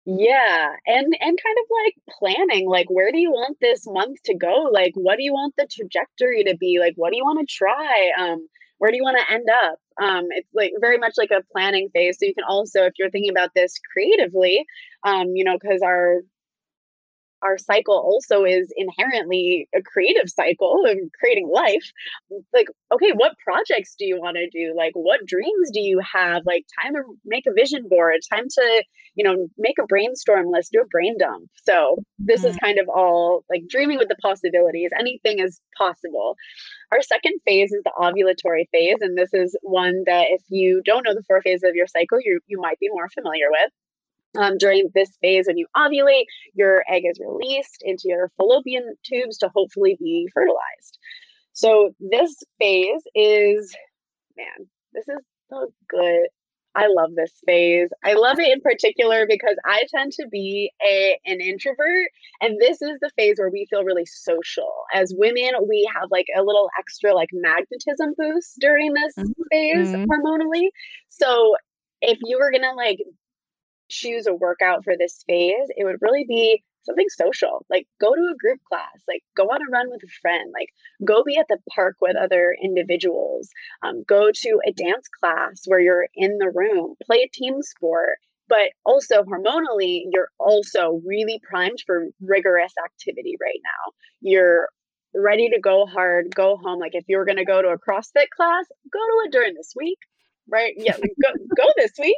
[0.05, 4.35] yeah, and and kind of like planning, like where do you want this month to
[4.37, 4.69] go?
[4.73, 6.79] Like what do you want the trajectory to be?
[6.81, 8.11] Like what do you want to try?
[8.19, 8.49] Um,
[8.79, 9.79] where do you want to end up?
[10.03, 12.17] Um, it's like very much like a planning phase.
[12.19, 14.65] So you can also, if you're thinking about this creatively,
[15.05, 16.23] um, you know, because our
[17.43, 21.91] our cycle also is inherently a creative cycle of creating life.
[22.53, 24.75] Like okay what projects do you want to do?
[24.77, 26.43] Like what dreams do you have?
[26.47, 28.85] Like time to make a vision board time to
[29.15, 31.49] you know make a brainstorm list do a brain dump.
[31.65, 32.61] So this is mm.
[32.61, 36.37] kind of all like dreaming with the possibilities anything is possible.
[36.93, 41.05] Our second phase is the ovulatory phase and this is one that if you don't
[41.05, 43.71] know the four phases of your cycle you you might be more familiar with
[44.39, 46.25] um, during this phase, when you ovulate,
[46.55, 50.99] your egg is released into your fallopian tubes to hopefully be fertilized.
[51.53, 53.75] So, this phase is,
[54.37, 56.29] man, this is so good.
[56.75, 57.91] I love this phase.
[58.03, 62.09] I love it in particular because I tend to be a an introvert
[62.41, 64.73] and this is the phase where we feel really social.
[64.95, 69.43] As women, we have like a little extra like magnetism boost during this mm-hmm.
[69.51, 70.11] phase mm-hmm.
[70.11, 70.69] hormonally.
[71.11, 71.55] So
[72.01, 72.99] if you were going to like
[73.93, 77.65] choose a workout for this phase, it would really be something social.
[77.71, 80.71] Like go to a group class, like go on a run with a friend, like
[81.05, 83.51] go be at the park with other individuals,
[83.83, 88.19] um, go to a dance class where you're in the room, play a team sport.
[88.49, 93.93] But also hormonally, you're also really primed for rigorous activity right now.
[94.21, 94.69] You're
[95.15, 96.79] ready to go hard, go home.
[96.79, 99.55] Like if you were going to go to a CrossFit class, go to it during
[99.55, 99.99] this week
[100.49, 100.75] right?
[100.77, 102.17] Yeah, go, go this week.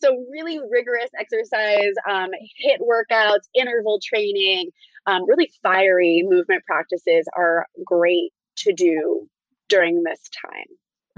[0.00, 2.30] So really rigorous exercise, um,
[2.64, 4.70] HIIT workouts, interval training,
[5.06, 9.28] um, really fiery movement practices are great to do
[9.68, 10.64] during this time.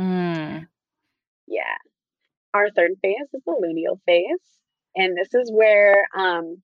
[0.01, 0.67] Mm.
[1.47, 1.63] Yeah.
[2.55, 4.25] Our third phase is the luteal phase.
[4.97, 6.63] And this is where um,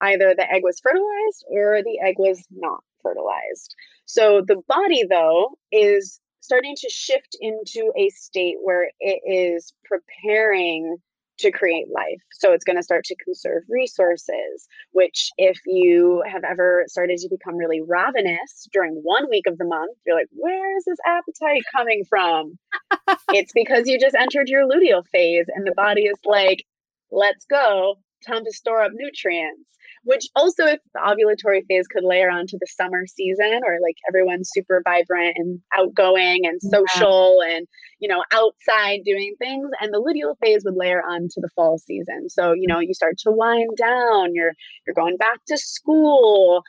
[0.00, 3.74] either the egg was fertilized or the egg was not fertilized.
[4.04, 10.96] So the body, though, is starting to shift into a state where it is preparing
[11.38, 12.20] to create life.
[12.32, 17.28] So it's going to start to conserve resources, which, if you have ever started to
[17.28, 21.62] become really ravenous during one week of the month, you're like, where is this appetite
[21.74, 22.58] coming from?
[23.32, 26.64] it's because you just entered your luteal phase and the body is like,
[27.12, 29.77] let's go, time to store up nutrients
[30.08, 34.48] which also if the ovulatory phase could layer onto the summer season or like everyone's
[34.50, 37.56] super vibrant and outgoing and social yeah.
[37.56, 37.68] and
[38.00, 42.30] you know outside doing things and the luteal phase would layer onto the fall season.
[42.30, 44.54] So you know you start to wind down you're
[44.86, 46.62] you're going back to school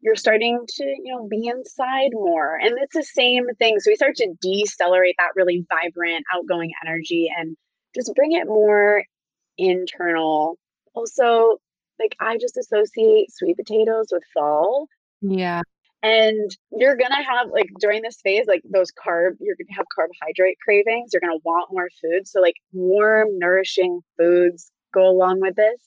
[0.00, 3.78] you're starting to you know be inside more and it's the same thing.
[3.78, 7.56] So we start to decelerate that really vibrant outgoing energy and
[7.94, 9.04] just bring it more
[9.56, 10.58] internal.
[10.94, 11.58] Also
[11.98, 14.88] like I just associate sweet potatoes with fall.
[15.20, 15.62] Yeah.
[16.02, 20.58] And you're gonna have like during this phase, like those carb, you're gonna have carbohydrate
[20.64, 21.10] cravings.
[21.12, 22.26] You're gonna want more food.
[22.26, 25.80] So like warm, nourishing foods go along with this.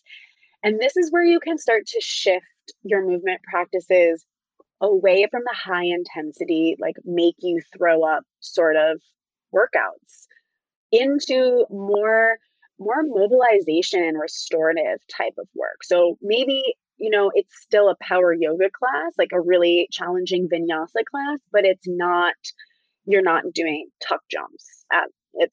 [0.63, 2.45] And this is where you can start to shift
[2.83, 4.25] your movement practices
[4.81, 9.01] away from the high intensity, like make you throw up sort of
[9.53, 10.27] workouts
[10.91, 12.37] into more
[12.79, 15.83] more mobilization and restorative type of work.
[15.83, 16.61] So maybe,
[16.97, 21.65] you know, it's still a power yoga class, like a really challenging vinyasa class, but
[21.65, 22.35] it's not,
[23.05, 25.05] you're not doing tuck jumps at,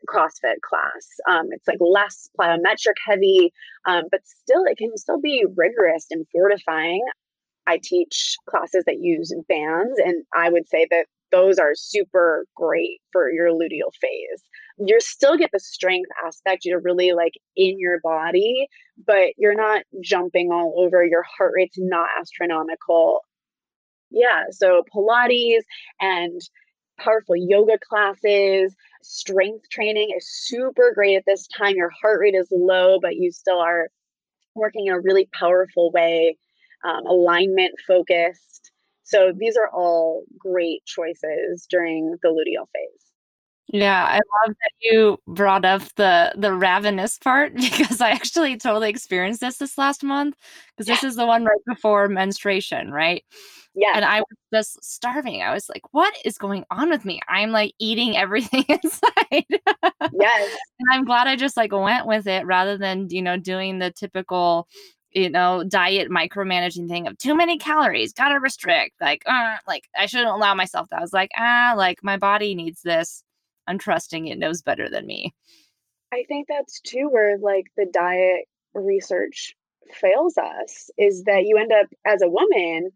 [0.08, 1.08] CrossFit class.
[1.28, 3.52] Um, it's like less plyometric heavy,
[3.84, 7.02] um, but still, it can still be rigorous and fortifying.
[7.66, 13.00] I teach classes that use bands, and I would say that those are super great
[13.10, 14.42] for your luteal phase.
[14.78, 18.68] You still get the strength aspect, you're really like in your body,
[19.06, 21.04] but you're not jumping all over.
[21.04, 23.20] Your heart rate's not astronomical.
[24.10, 25.62] Yeah, so Pilates
[26.00, 26.40] and
[26.98, 31.76] powerful yoga classes, strength training is super great at this time.
[31.76, 33.88] Your heart rate is low, but you still are
[34.54, 36.36] working in a really powerful way,
[36.84, 38.70] um, alignment focused.
[39.04, 43.11] So these are all great choices during the luteal phase.
[43.68, 48.90] Yeah, I love that you brought up the the ravenous part because I actually totally
[48.90, 50.36] experienced this this last month
[50.76, 53.24] because this is the one right before menstruation, right?
[53.74, 53.92] Yeah.
[53.94, 55.42] And I was just starving.
[55.42, 57.20] I was like, what is going on with me?
[57.28, 59.46] I'm like eating everything inside.
[60.12, 60.56] yes.
[60.80, 63.90] And I'm glad I just like went with it rather than, you know, doing the
[63.90, 64.68] typical
[65.14, 68.94] you know, diet micromanaging thing of too many calories, gotta restrict.
[69.00, 70.98] Like, uh, like I shouldn't allow myself that.
[70.98, 73.22] I was like, ah, like my body needs this.
[73.66, 75.34] I'm trusting it knows better than me.
[76.12, 79.54] I think that's too where like the diet research
[79.92, 82.90] fails us is that you end up as a woman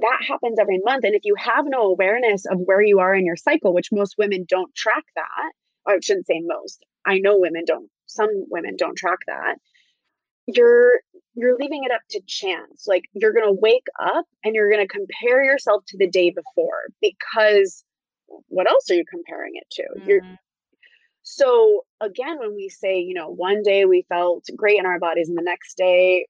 [0.00, 3.24] that happens every month and if you have no awareness of where you are in
[3.24, 5.52] your cycle which most women don't track that
[5.86, 9.56] i shouldn't say most i know women don't some women don't track that
[10.46, 11.00] you're
[11.34, 12.86] you're leaving it up to chance.
[12.86, 16.30] Like you're going to wake up and you're going to compare yourself to the day
[16.30, 17.84] before because
[18.48, 19.82] what else are you comparing it to?
[19.82, 20.08] Mm-hmm.
[20.08, 20.22] You're
[21.22, 25.28] so again when we say, you know, one day we felt great in our bodies
[25.28, 26.26] and the next day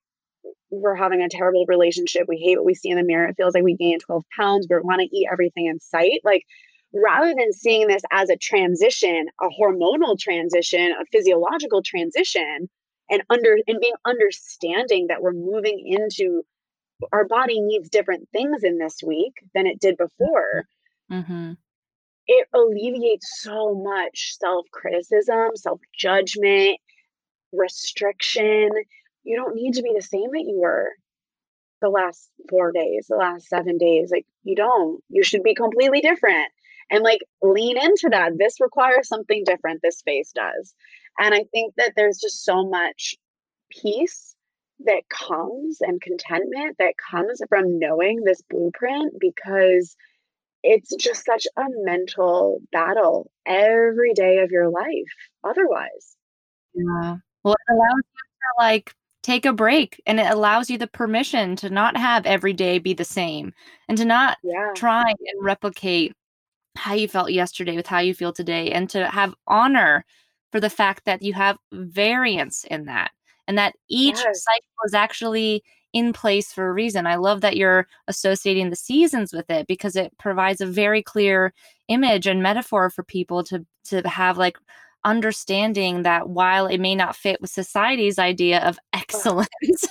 [0.70, 2.26] we're having a terrible relationship.
[2.28, 3.26] We hate what we see in the mirror.
[3.26, 4.66] It feels like we gained 12 pounds.
[4.68, 6.20] We want to eat everything in sight.
[6.22, 6.44] Like
[6.92, 12.68] rather than seeing this as a transition, a hormonal transition, a physiological transition,
[13.10, 16.42] and under and being understanding that we're moving into
[17.12, 20.64] our body needs different things in this week than it did before
[21.10, 21.52] mm-hmm.
[22.26, 26.78] It alleviates so much self-criticism self-judgment
[27.52, 28.70] restriction.
[29.24, 30.90] You don't need to be the same that you were
[31.80, 35.02] the last four days the last seven days like you don't.
[35.08, 36.48] You should be completely different.
[36.90, 38.32] And like lean into that.
[38.38, 39.80] This requires something different.
[39.82, 40.74] This phase does.
[41.18, 43.16] And I think that there's just so much
[43.70, 44.34] peace
[44.80, 49.96] that comes and contentment that comes from knowing this blueprint because
[50.64, 55.12] it's just such a mental battle every day of your life
[55.44, 56.16] otherwise.
[56.74, 57.18] Yeah.
[57.44, 61.54] Well, it allows you to like take a break and it allows you the permission
[61.56, 63.52] to not have every day be the same
[63.88, 64.70] and to not yeah.
[64.74, 66.14] try and replicate
[66.76, 70.04] how you felt yesterday with how you feel today and to have honor
[70.50, 73.10] for the fact that you have variance in that
[73.46, 74.44] and that each yes.
[74.44, 75.62] cycle is actually
[75.94, 77.06] in place for a reason.
[77.06, 81.54] I love that you're associating the seasons with it because it provides a very clear
[81.88, 84.58] image and metaphor for people to to have like
[85.04, 89.48] understanding that while it may not fit with society's idea of excellence,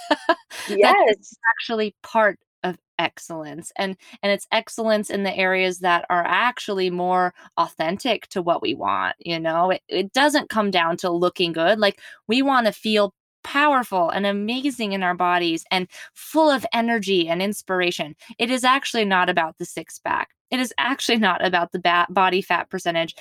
[0.69, 3.71] yes, it's actually part of excellence.
[3.77, 8.73] And and it's excellence in the areas that are actually more authentic to what we
[8.75, 9.71] want you know?
[9.71, 11.79] It, it doesn't come down to looking good.
[11.79, 13.13] Like we want to feel
[13.43, 18.15] powerful and amazing in our bodies and full of energy and inspiration.
[18.39, 20.29] It is actually not about the six pack.
[20.51, 23.15] It is actually not about the ba- body fat percentage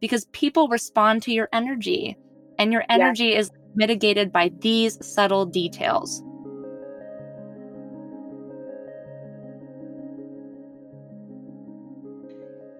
[0.00, 2.16] because people respond to your energy
[2.58, 6.22] and your energy is mitigated by these subtle details.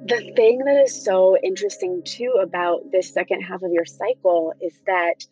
[0.06, 4.80] The thing that is so interesting too about this second half of your cycle is
[4.86, 5.24] that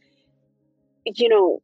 [1.16, 1.62] you know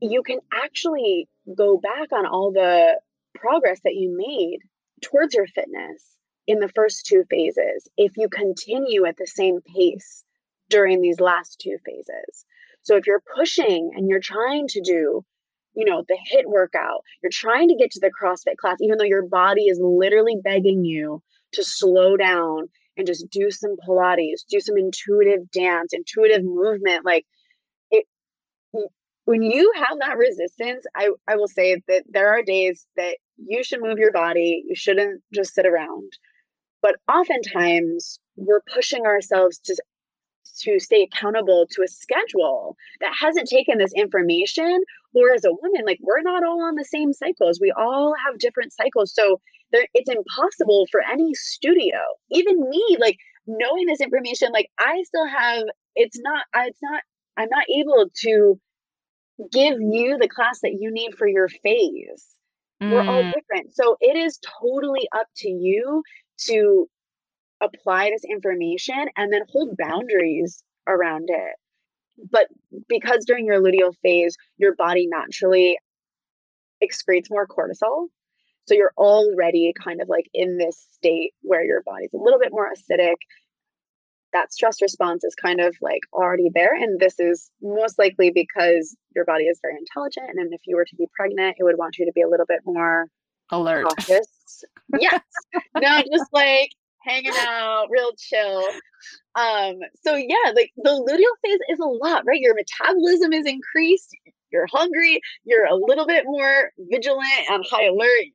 [0.00, 3.00] you can actually go back on all the
[3.34, 4.58] progress that you made
[5.02, 6.02] towards your fitness
[6.46, 10.24] in the first two phases if you continue at the same pace
[10.68, 12.44] during these last two phases
[12.82, 15.24] so if you're pushing and you're trying to do
[15.74, 19.04] you know the HIIT workout you're trying to get to the crossfit class even though
[19.04, 24.60] your body is literally begging you to slow down and just do some Pilates, do
[24.60, 27.04] some intuitive dance, intuitive movement.
[27.04, 27.26] Like
[29.26, 33.62] when you have that resistance, I, I will say that there are days that you
[33.62, 34.64] should move your body.
[34.66, 36.12] You shouldn't just sit around.
[36.80, 39.76] But oftentimes we're pushing ourselves to
[40.60, 44.80] to stay accountable to a schedule that hasn't taken this information
[45.12, 48.38] or as a woman like we're not all on the same cycles we all have
[48.38, 49.38] different cycles so
[49.72, 51.98] there it's impossible for any studio
[52.30, 55.64] even me like knowing this information like i still have
[55.94, 57.02] it's not it's not
[57.36, 58.58] i'm not able to
[59.52, 62.26] give you the class that you need for your phase
[62.82, 62.90] mm.
[62.90, 63.32] we're all mm.
[63.32, 66.02] different so it is totally up to you
[66.38, 66.88] to
[67.60, 71.54] apply this information and then hold boundaries around it
[72.30, 72.46] but
[72.88, 75.78] because during your luteal phase your body naturally
[76.82, 78.06] excretes more cortisol
[78.66, 82.50] so you're already kind of like in this state where your body's a little bit
[82.50, 83.14] more acidic.
[84.32, 86.74] That stress response is kind of like already there.
[86.74, 90.38] And this is most likely because your body is very intelligent.
[90.38, 92.46] And if you were to be pregnant, it would want you to be a little
[92.46, 93.06] bit more
[93.50, 93.86] alert.
[93.88, 94.64] Cautious.
[95.00, 95.22] yes.
[95.80, 96.70] no, just like
[97.06, 98.62] hanging out, real chill.
[99.36, 102.40] Um, so yeah, like the luteal phase is a lot, right?
[102.40, 104.10] Your metabolism is increased,
[104.50, 108.26] you're hungry, you're a little bit more vigilant and high alert,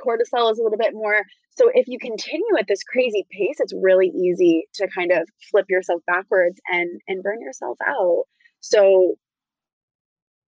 [0.00, 1.22] cortisol is a little bit more.
[1.56, 5.66] So if you continue at this crazy pace, it's really easy to kind of flip
[5.68, 8.24] yourself backwards and and burn yourself out.
[8.60, 9.14] So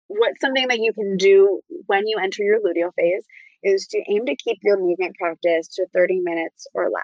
[0.07, 3.23] what's something that you can do when you enter your luteal phase
[3.63, 7.03] is to aim to keep your movement practice to 30 minutes or less.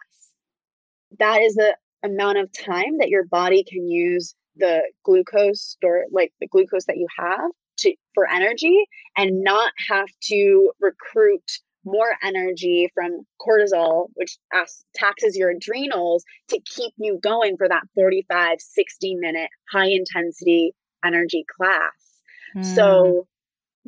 [1.20, 6.32] That is the amount of time that your body can use the glucose store like
[6.40, 8.86] the glucose that you have to for energy
[9.18, 14.38] and not have to recruit more energy from cortisol, which
[14.96, 20.74] taxes your adrenals to keep you going for that 45, 60 minute high intensity
[21.06, 21.92] energy class.
[22.56, 22.76] Mm.
[22.76, 23.28] So,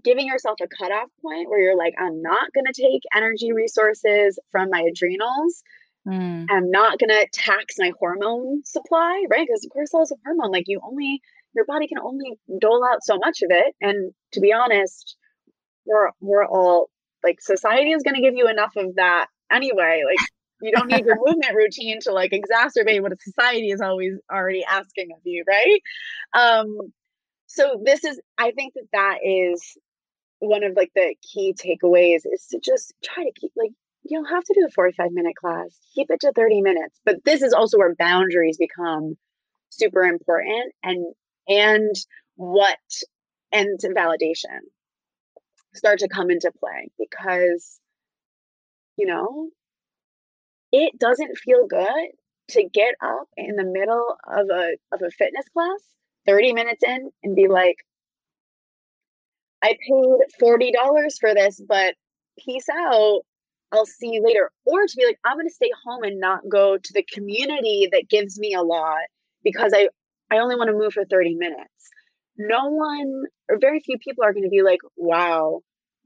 [0.04, 4.38] giving yourself a cutoff point where you're like, I'm not going to take energy resources
[4.52, 5.64] from my adrenals.
[6.08, 6.46] Mm.
[6.50, 9.48] I'm not going to tax my hormone supply, right?
[9.48, 10.52] Because cortisol is a hormone.
[10.52, 11.22] Like, you only,
[11.54, 13.76] your body can only dole out so much of it.
[13.82, 15.16] And to be honest,
[15.86, 16.90] we're, we're all
[17.28, 20.28] like society is going to give you enough of that anyway like
[20.62, 25.10] you don't need your movement routine to like exacerbate what society is always already asking
[25.14, 25.82] of you right?
[26.34, 26.78] Um
[27.48, 29.78] so this is i think that that is
[30.40, 33.72] one of like the key takeaways is to just try to keep like
[34.04, 37.24] you don't have to do a 45 minute class keep it to 30 minutes but
[37.26, 39.18] this is also where boundaries become
[39.70, 41.06] super important and
[41.48, 41.96] and
[42.36, 42.78] what
[43.52, 44.60] and validation
[45.78, 47.80] start to come into play because
[48.98, 49.50] you know
[50.72, 52.10] it doesn't feel good
[52.50, 55.80] to get up in the middle of a of a fitness class
[56.26, 57.78] 30 minutes in and be like
[59.64, 60.72] I paid $40
[61.20, 61.96] for this but
[62.40, 63.22] peace out.
[63.72, 64.52] I'll see you later.
[64.66, 67.90] Or to be like I'm going to stay home and not go to the community
[67.92, 69.04] that gives me a lot
[69.44, 69.90] because I
[70.32, 71.77] I only want to move for 30 minutes
[72.38, 75.62] no one or very few people are going to be like, wow,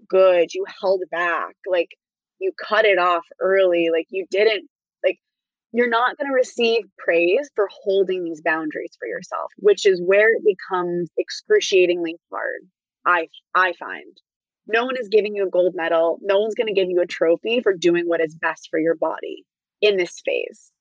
[0.08, 0.54] good.
[0.54, 1.56] You held back.
[1.70, 1.90] Like
[2.40, 3.90] you cut it off early.
[3.92, 4.70] Like you didn't,
[5.04, 5.20] like,
[5.72, 10.30] you're not going to receive praise for holding these boundaries for yourself, which is where
[10.34, 12.62] it becomes excruciatingly hard.
[13.06, 14.18] I, I find
[14.68, 16.20] no one is giving you a gold medal.
[16.22, 18.96] No one's going to give you a trophy for doing what is best for your
[18.96, 19.46] body
[19.82, 20.72] in this phase.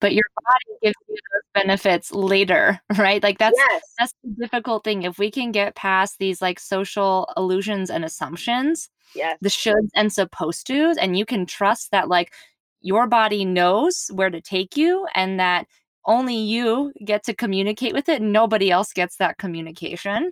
[0.00, 3.82] But your body gives you those benefits later right like that's yes.
[3.98, 8.88] that's the difficult thing if we can get past these like social illusions and assumptions
[9.14, 9.36] yes.
[9.40, 12.32] the shoulds and supposed to's and you can trust that like
[12.80, 15.66] your body knows where to take you and that
[16.04, 20.30] only you get to communicate with it nobody else gets that communication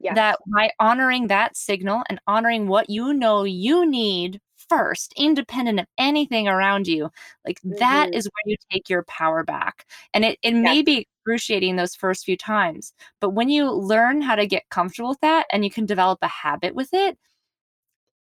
[0.00, 0.14] yes.
[0.14, 5.86] that by honoring that signal and honoring what you know you need first, independent of
[5.98, 7.10] anything around you,
[7.46, 7.78] like mm-hmm.
[7.78, 9.86] that is where you take your power back.
[10.14, 10.62] And it, it yes.
[10.62, 15.10] may be excruciating those first few times, but when you learn how to get comfortable
[15.10, 17.18] with that and you can develop a habit with it,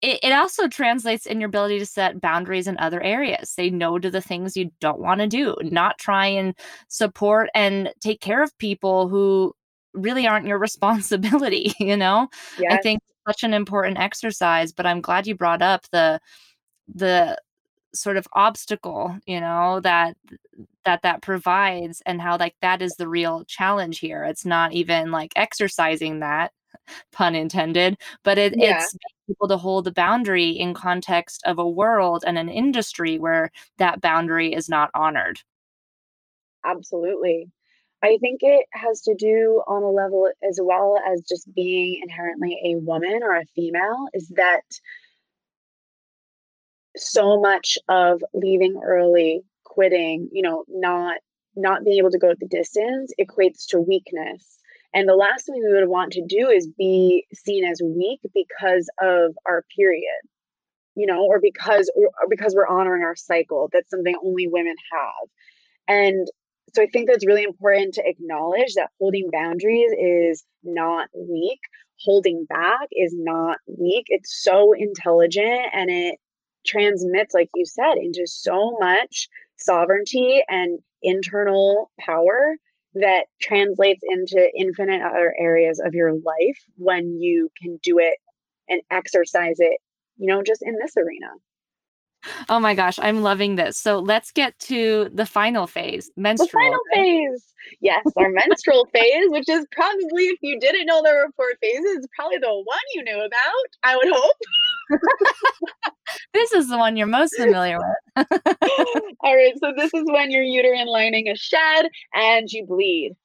[0.02, 3.50] it, it also translates in your ability to set boundaries in other areas.
[3.50, 6.54] Say no to the things you don't want to do, not try and
[6.90, 9.54] support and take care of people who
[9.96, 12.30] really aren't your responsibility, you know?
[12.60, 12.74] Yes.
[12.74, 16.20] I think such an important exercise, but I'm glad you brought up the
[16.94, 17.38] the
[17.96, 20.18] sort of obstacle, you know, that
[20.84, 24.24] that that provides and how like that is the real challenge here.
[24.24, 26.52] It's not even like exercising that
[27.12, 28.78] pun intended, but it, yeah.
[28.78, 28.96] it's
[29.28, 34.02] people to hold the boundary in context of a world and an industry where that
[34.02, 35.40] boundary is not honored.
[36.64, 37.50] Absolutely.
[38.06, 42.56] I think it has to do on a level as well as just being inherently
[42.64, 44.62] a woman or a female, is that
[46.96, 51.18] so much of leaving early, quitting, you know, not
[51.56, 54.60] not being able to go the distance equates to weakness.
[54.94, 58.88] And the last thing we would want to do is be seen as weak because
[59.02, 60.22] of our period,
[60.94, 63.68] you know, or because or because we're honoring our cycle.
[63.74, 65.30] That's something only women have.
[65.88, 66.28] And
[66.76, 71.60] so I think that's really important to acknowledge that holding boundaries is not weak.
[72.04, 74.08] Holding back is not weak.
[74.10, 76.20] It's so intelligent and it
[76.68, 82.58] transmits, like you said, into so much sovereignty and internal power
[82.96, 88.18] that translates into infinite other areas of your life when you can do it
[88.68, 89.80] and exercise it,
[90.18, 91.28] you know, just in this arena.
[92.50, 93.78] Oh my gosh, I'm loving this.
[93.78, 96.48] So let's get to the final phase, menstrual.
[96.48, 97.46] The final phase.
[97.82, 102.08] Yes, our menstrual phase, which is probably, if you didn't know there were four phases,
[102.16, 105.00] probably the one you knew about, I would hope.
[106.34, 108.28] this is the one you're most familiar with.
[109.22, 113.16] All right, so this is when your uterine lining is shed and you bleed.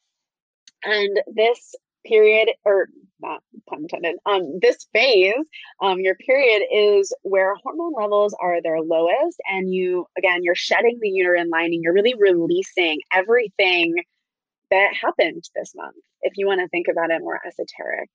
[0.85, 1.75] And this
[2.07, 2.89] period, or
[3.21, 5.35] not pun intended, um, this phase,
[5.83, 9.39] um, your period is where hormone levels are their lowest.
[9.49, 11.81] And you, again, you're shedding the uterine lining.
[11.83, 13.95] You're really releasing everything
[14.71, 15.97] that happened this month.
[16.23, 18.11] If you want to think about it more esoteric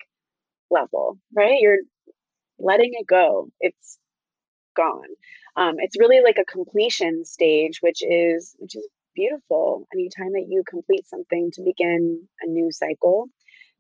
[0.71, 1.59] level, right?
[1.59, 1.79] You're
[2.59, 3.49] letting it go.
[3.59, 3.97] It's
[4.75, 5.07] gone.
[5.55, 9.87] Um, it's really like a completion stage, which is which is beautiful.
[9.93, 13.27] Anytime that you complete something to begin a new cycle,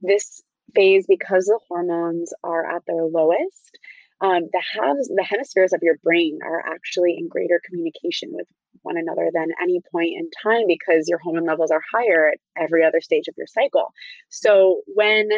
[0.05, 0.41] this
[0.73, 3.79] phase, because the hormones are at their lowest,
[4.21, 8.47] um, the halves, the hemispheres of your brain are actually in greater communication with
[8.81, 12.83] one another than any point in time because your hormone levels are higher at every
[12.83, 13.91] other stage of your cycle.
[14.29, 15.29] So when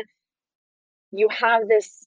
[1.12, 2.06] you have this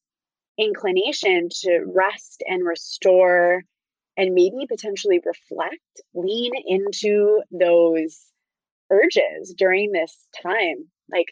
[0.58, 3.62] inclination to rest and restore
[4.16, 8.20] and maybe potentially reflect, lean into those
[8.90, 10.88] urges during this time.
[11.10, 11.26] Like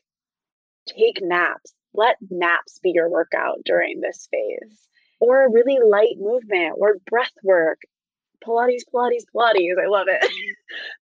[0.88, 1.74] take naps.
[1.94, 4.88] Let naps be your workout during this phase.
[5.20, 7.80] Or a really light movement or breath work.
[8.44, 9.82] Pilates, Pilates, Pilates.
[9.82, 10.30] I love it.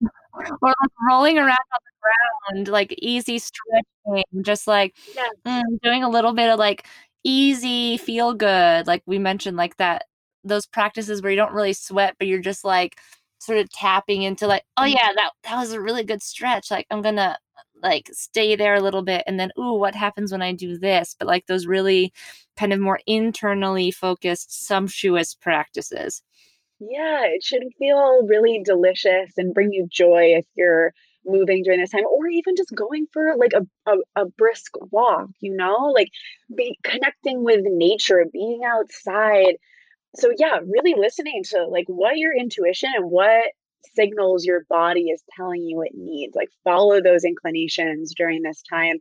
[0.34, 5.30] or like rolling around on the ground, like easy stretching, just like yes.
[5.46, 6.88] mm, doing a little bit of like
[7.24, 8.88] easy feel good.
[8.88, 10.06] Like we mentioned, like that,
[10.44, 13.00] those practices where you don't really sweat, but you're just like
[13.40, 14.94] sort of tapping into like, oh mm-hmm.
[14.94, 16.72] yeah, that that was a really good stretch.
[16.72, 17.38] Like I'm gonna
[17.82, 21.16] like stay there a little bit and then ooh what happens when i do this?
[21.18, 22.14] but like those really
[22.58, 26.22] kind of more internally focused sumptuous practices.
[26.80, 30.94] Yeah it should feel really delicious and bring you joy if you're
[31.26, 35.30] moving during this time or even just going for like a, a, a brisk walk
[35.40, 35.92] you know?
[35.94, 36.10] Like
[36.56, 39.56] be connecting with nature being outside.
[40.16, 43.46] So yeah really listening to like what your intuition and what
[43.96, 46.36] signals your body is telling you it needs.
[46.36, 48.98] Like follow those inclinations during this time.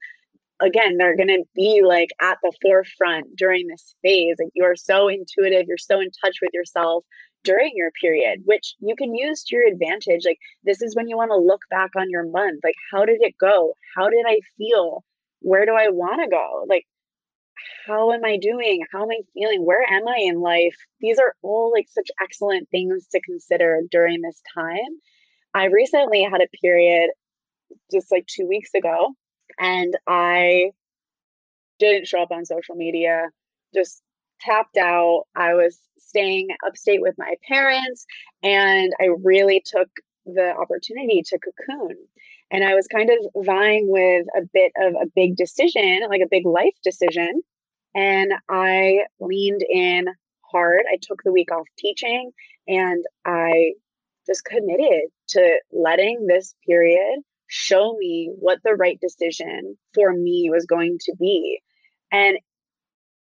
[0.60, 4.36] Again, they're going to be like at the forefront during this phase.
[4.38, 7.04] Like you are so intuitive, you're so in touch with yourself
[7.44, 10.22] during your period, which you can use to your advantage.
[10.26, 12.60] Like this is when you want to look back on your month.
[12.62, 13.74] Like how did it go?
[13.96, 15.04] How did I feel?
[15.40, 16.66] Where do I want to go?
[16.68, 16.84] Like
[17.86, 18.84] how am I doing?
[18.92, 19.64] How am I feeling?
[19.64, 20.76] Where am I in life?
[21.00, 25.00] These are all like such excellent things to consider during this time.
[25.54, 27.10] I recently had a period
[27.92, 29.14] just like two weeks ago,
[29.58, 30.70] and I
[31.78, 33.26] didn't show up on social media,
[33.74, 34.02] just
[34.40, 35.24] tapped out.
[35.34, 38.06] I was staying upstate with my parents,
[38.42, 39.88] and I really took
[40.26, 41.96] the opportunity to cocoon.
[42.52, 46.28] And I was kind of vying with a bit of a big decision, like a
[46.30, 47.42] big life decision.
[47.94, 50.06] And I leaned in
[50.50, 50.82] hard.
[50.92, 52.30] I took the week off teaching
[52.68, 53.72] and I
[54.26, 60.66] just committed to letting this period show me what the right decision for me was
[60.66, 61.60] going to be.
[62.12, 62.38] And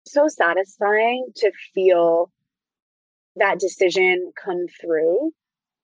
[0.06, 2.32] so satisfying to feel
[3.38, 5.32] that decision come through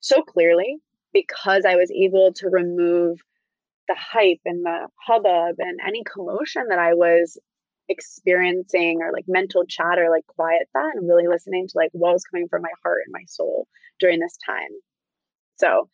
[0.01, 0.77] so clearly
[1.13, 3.19] because I was able to remove
[3.87, 7.37] the hype and the hubbub and any commotion that I was
[7.89, 12.23] experiencing or like mental chatter, like quiet that and really listening to like what was
[12.23, 13.67] coming from my heart and my soul
[13.99, 14.69] during this time.
[15.57, 15.89] So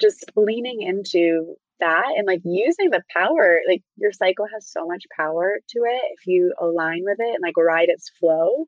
[0.00, 5.04] just leaning into that and like using the power, like your cycle has so much
[5.16, 8.66] power to it if you align with it and like ride its flow.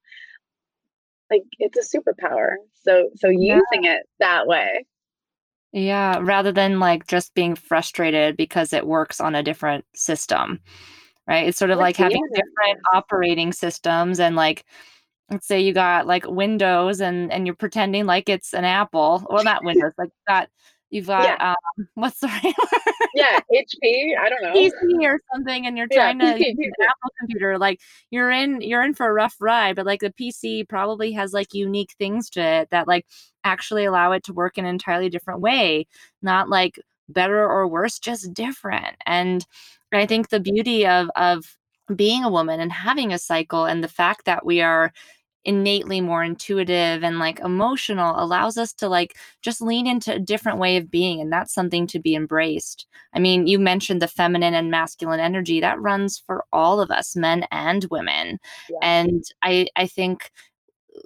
[1.30, 2.54] Like it's a superpower.
[2.82, 3.96] So so using yeah.
[3.96, 4.86] it that way.
[5.72, 10.60] Yeah, rather than like just being frustrated because it works on a different system,
[11.26, 11.48] right?
[11.48, 14.64] It's sort of like having different operating systems and like
[15.30, 19.26] let's say you got like Windows and and you're pretending like it's an Apple.
[19.30, 20.48] Well, not Windows, like got
[20.94, 21.54] You've got yeah.
[21.78, 23.08] um, what's the right word?
[23.14, 24.16] Yeah, HP.
[24.16, 27.58] I don't know PC or something, and you're trying yeah, to use an Apple computer.
[27.58, 27.80] Like
[28.10, 31.52] you're in you're in for a rough ride, but like the PC probably has like
[31.52, 33.06] unique things to it that like
[33.42, 35.88] actually allow it to work in an entirely different way,
[36.22, 38.96] not like better or worse, just different.
[39.06, 39.46] And
[39.92, 41.56] I think the beauty of of
[41.94, 44.92] being a woman and having a cycle and the fact that we are
[45.44, 50.58] innately more intuitive and like emotional allows us to like just lean into a different
[50.58, 54.54] way of being and that's something to be embraced i mean you mentioned the feminine
[54.54, 58.38] and masculine energy that runs for all of us men and women
[58.70, 58.78] yeah.
[58.80, 60.30] and i i think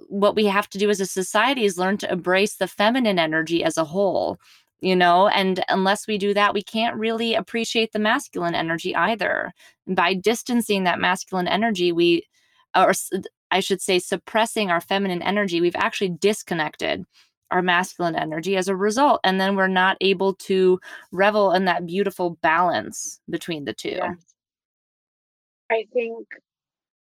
[0.07, 3.61] what we have to do as a society is learn to embrace the feminine energy
[3.61, 4.37] as a whole
[4.81, 9.51] you know and unless we do that we can't really appreciate the masculine energy either
[9.87, 12.23] and by distancing that masculine energy we
[12.75, 12.93] uh, or
[13.51, 17.05] I should say, suppressing our feminine energy, we've actually disconnected
[17.51, 19.21] our masculine energy as a result.
[19.23, 20.79] And then we're not able to
[21.11, 23.89] revel in that beautiful balance between the two.
[23.89, 24.35] Yes.
[25.71, 26.27] I think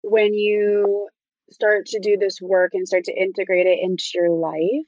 [0.04, 1.10] when you
[1.52, 4.88] start to do this work and start to integrate it into your life,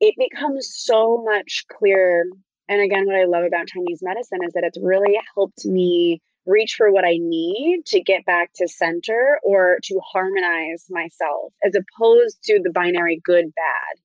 [0.00, 2.24] it becomes so much clearer.
[2.68, 6.74] And again, what I love about Chinese medicine is that it's really helped me reach
[6.76, 12.38] for what I need to get back to center or to harmonize myself, as opposed
[12.44, 14.02] to the binary good, bad,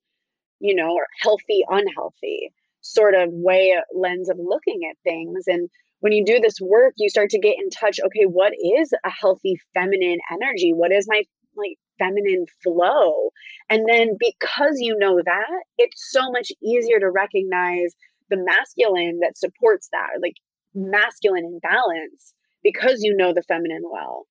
[0.59, 2.51] you know, or healthy, unhealthy
[2.81, 5.43] sort of way, uh, lens of looking at things.
[5.47, 5.69] And
[5.99, 7.99] when you do this work, you start to get in touch.
[8.03, 10.73] Okay, what is a healthy feminine energy?
[10.73, 11.23] What is my
[11.55, 13.29] like feminine flow?
[13.69, 17.93] And then because you know that, it's so much easier to recognize
[18.29, 20.19] the masculine that supports that.
[20.21, 20.35] Like
[20.73, 22.33] masculine in balance
[22.63, 24.25] because you know the feminine well.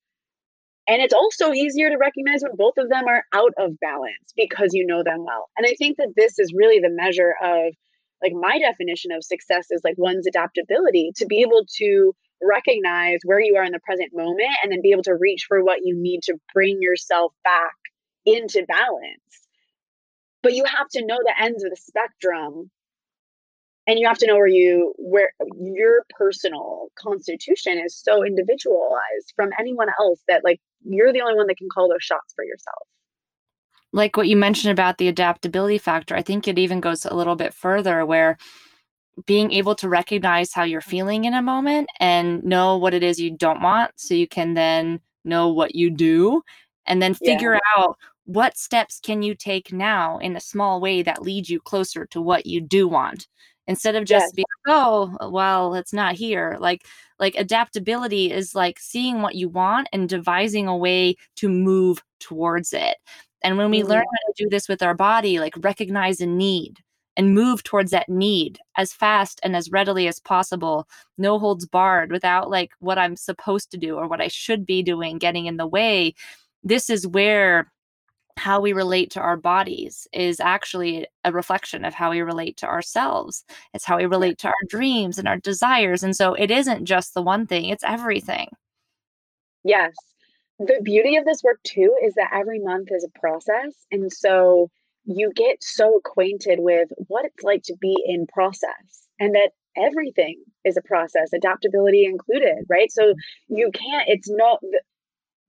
[0.89, 4.71] And it's also easier to recognize when both of them are out of balance because
[4.73, 5.49] you know them well.
[5.57, 7.75] And I think that this is really the measure of
[8.23, 13.41] like my definition of success is like one's adaptability to be able to recognize where
[13.41, 15.95] you are in the present moment and then be able to reach for what you
[15.97, 17.75] need to bring yourself back
[18.25, 19.49] into balance.
[20.43, 22.71] But you have to know the ends of the spectrum
[23.87, 29.51] and you have to know where you where your personal constitution is so individualized from
[29.59, 32.87] anyone else that like you're the only one that can call those shots for yourself
[33.93, 37.37] like what you mentioned about the adaptability factor i think it even goes a little
[37.37, 38.37] bit further where
[39.27, 43.20] being able to recognize how you're feeling in a moment and know what it is
[43.20, 46.43] you don't want so you can then know what you do
[46.87, 47.82] and then figure yeah.
[47.82, 52.07] out what steps can you take now in a small way that leads you closer
[52.07, 53.27] to what you do want
[53.66, 54.32] instead of just yes.
[54.32, 56.87] being oh well it's not here like
[57.19, 62.73] like adaptability is like seeing what you want and devising a way to move towards
[62.73, 62.97] it
[63.43, 63.91] and when we mm-hmm.
[63.91, 66.78] learn how to do this with our body like recognize a need
[67.16, 70.89] and move towards that need as fast and as readily as possible
[71.19, 74.82] no holds barred without like what i'm supposed to do or what i should be
[74.82, 76.15] doing getting in the way
[76.62, 77.70] this is where
[78.41, 82.66] how we relate to our bodies is actually a reflection of how we relate to
[82.66, 83.45] ourselves.
[83.74, 86.03] It's how we relate to our dreams and our desires.
[86.03, 88.49] And so it isn't just the one thing, it's everything.
[89.62, 89.93] Yes.
[90.59, 93.74] The beauty of this work, too, is that every month is a process.
[93.91, 94.70] And so
[95.05, 100.43] you get so acquainted with what it's like to be in process and that everything
[100.65, 102.91] is a process, adaptability included, right?
[102.91, 103.15] So
[103.49, 104.61] you can't, it's not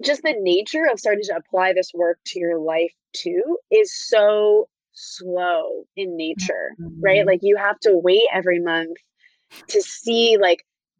[0.03, 4.67] just the nature of starting to apply this work to your life too is so
[4.93, 7.01] slow in nature, mm-hmm.
[7.01, 7.25] right?
[7.25, 8.97] Like you have to wait every month
[9.69, 10.59] to see, like,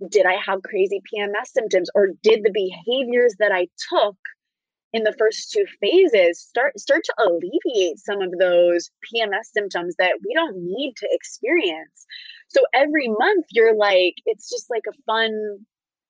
[0.09, 4.17] did I have crazy PMS symptoms or did the behaviors that I took
[4.93, 10.19] in the first two phases start start to alleviate some of those PMS symptoms that
[10.25, 12.05] we don't need to experience.
[12.49, 15.65] So every month you're like it's just like a fun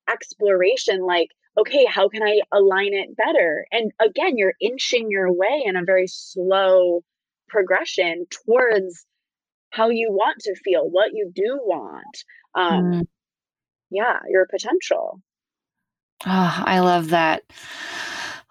[0.09, 1.29] exploration like
[1.59, 3.65] okay, how can I align it better?
[3.71, 7.03] And again, you're inching your way in a very slow
[7.49, 9.05] progression towards
[9.71, 12.23] how you want to feel, what you do want.
[12.55, 13.01] Um, mm.
[13.89, 15.21] Yeah, your potential.
[16.25, 17.43] Oh, I love that.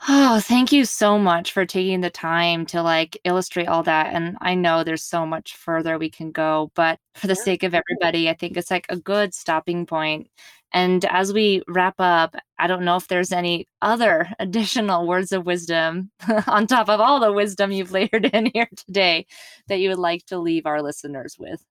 [0.09, 4.15] Oh, thank you so much for taking the time to like illustrate all that.
[4.15, 7.75] And I know there's so much further we can go, but for the sake of
[7.75, 10.29] everybody, I think it's like a good stopping point.
[10.73, 15.45] And as we wrap up, I don't know if there's any other additional words of
[15.45, 16.11] wisdom
[16.47, 19.27] on top of all the wisdom you've layered in here today
[19.69, 21.63] that you would like to leave our listeners with.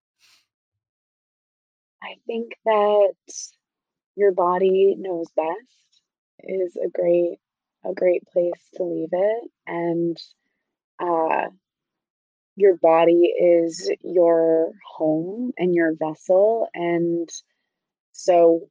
[2.03, 3.13] I think that
[4.15, 6.01] your body knows best
[6.43, 7.39] is a great
[7.85, 9.51] a great place to leave it.
[9.67, 10.17] And
[10.99, 11.47] uh,
[12.55, 16.67] your body is your home and your vessel.
[16.73, 17.29] And
[18.11, 18.69] so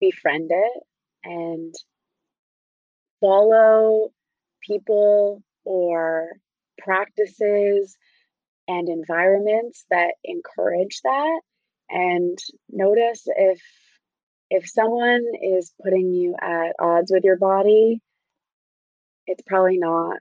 [0.00, 0.82] befriend it
[1.24, 1.74] and
[3.20, 4.10] follow
[4.66, 6.28] people or
[6.78, 7.96] practices
[8.68, 11.40] and environments that encourage that
[11.90, 12.38] and
[12.70, 13.60] notice if
[14.50, 18.00] if someone is putting you at odds with your body
[19.28, 20.18] it's probably not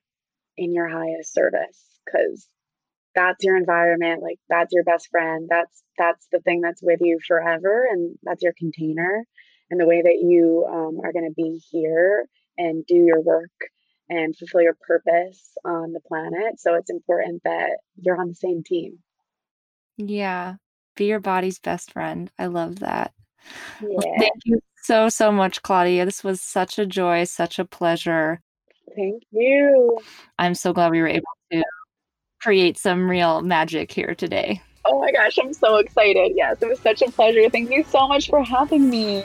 [0.57, 2.47] in your highest service because
[3.15, 7.19] that's your environment like that's your best friend that's that's the thing that's with you
[7.27, 9.25] forever and that's your container
[9.69, 12.25] and the way that you um, are going to be here
[12.57, 13.51] and do your work
[14.09, 16.59] and fulfill your purpose on the planet.
[16.59, 18.99] So it's important that you're on the same team.
[19.97, 20.55] Yeah.
[20.95, 22.31] Be your body's best friend.
[22.39, 23.13] I love that.
[23.81, 23.87] Yeah.
[23.89, 26.05] well, thank you so so much claudia.
[26.05, 28.41] This was such a joy such a pleasure
[28.97, 29.99] Thank you.
[30.39, 31.63] I'm so glad we were able to
[32.41, 34.59] create some real magic here today.
[34.85, 36.31] Oh my gosh, I'm so excited.
[36.35, 37.47] Yes, it was such a pleasure.
[37.49, 39.23] Thank you so much for having me.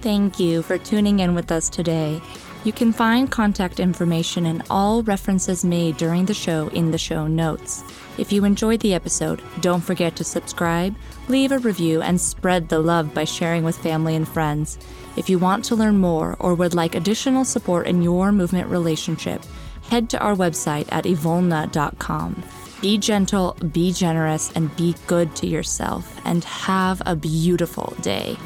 [0.00, 2.20] Thank you for tuning in with us today.
[2.62, 7.26] You can find contact information and all references made during the show in the show
[7.26, 7.82] notes.
[8.18, 10.94] If you enjoyed the episode, don't forget to subscribe,
[11.28, 14.78] leave a review, and spread the love by sharing with family and friends.
[15.16, 19.42] If you want to learn more or would like additional support in your movement relationship,
[19.90, 22.42] head to our website at evolna.com.
[22.80, 28.36] Be gentle, be generous, and be good to yourself, and have a beautiful day.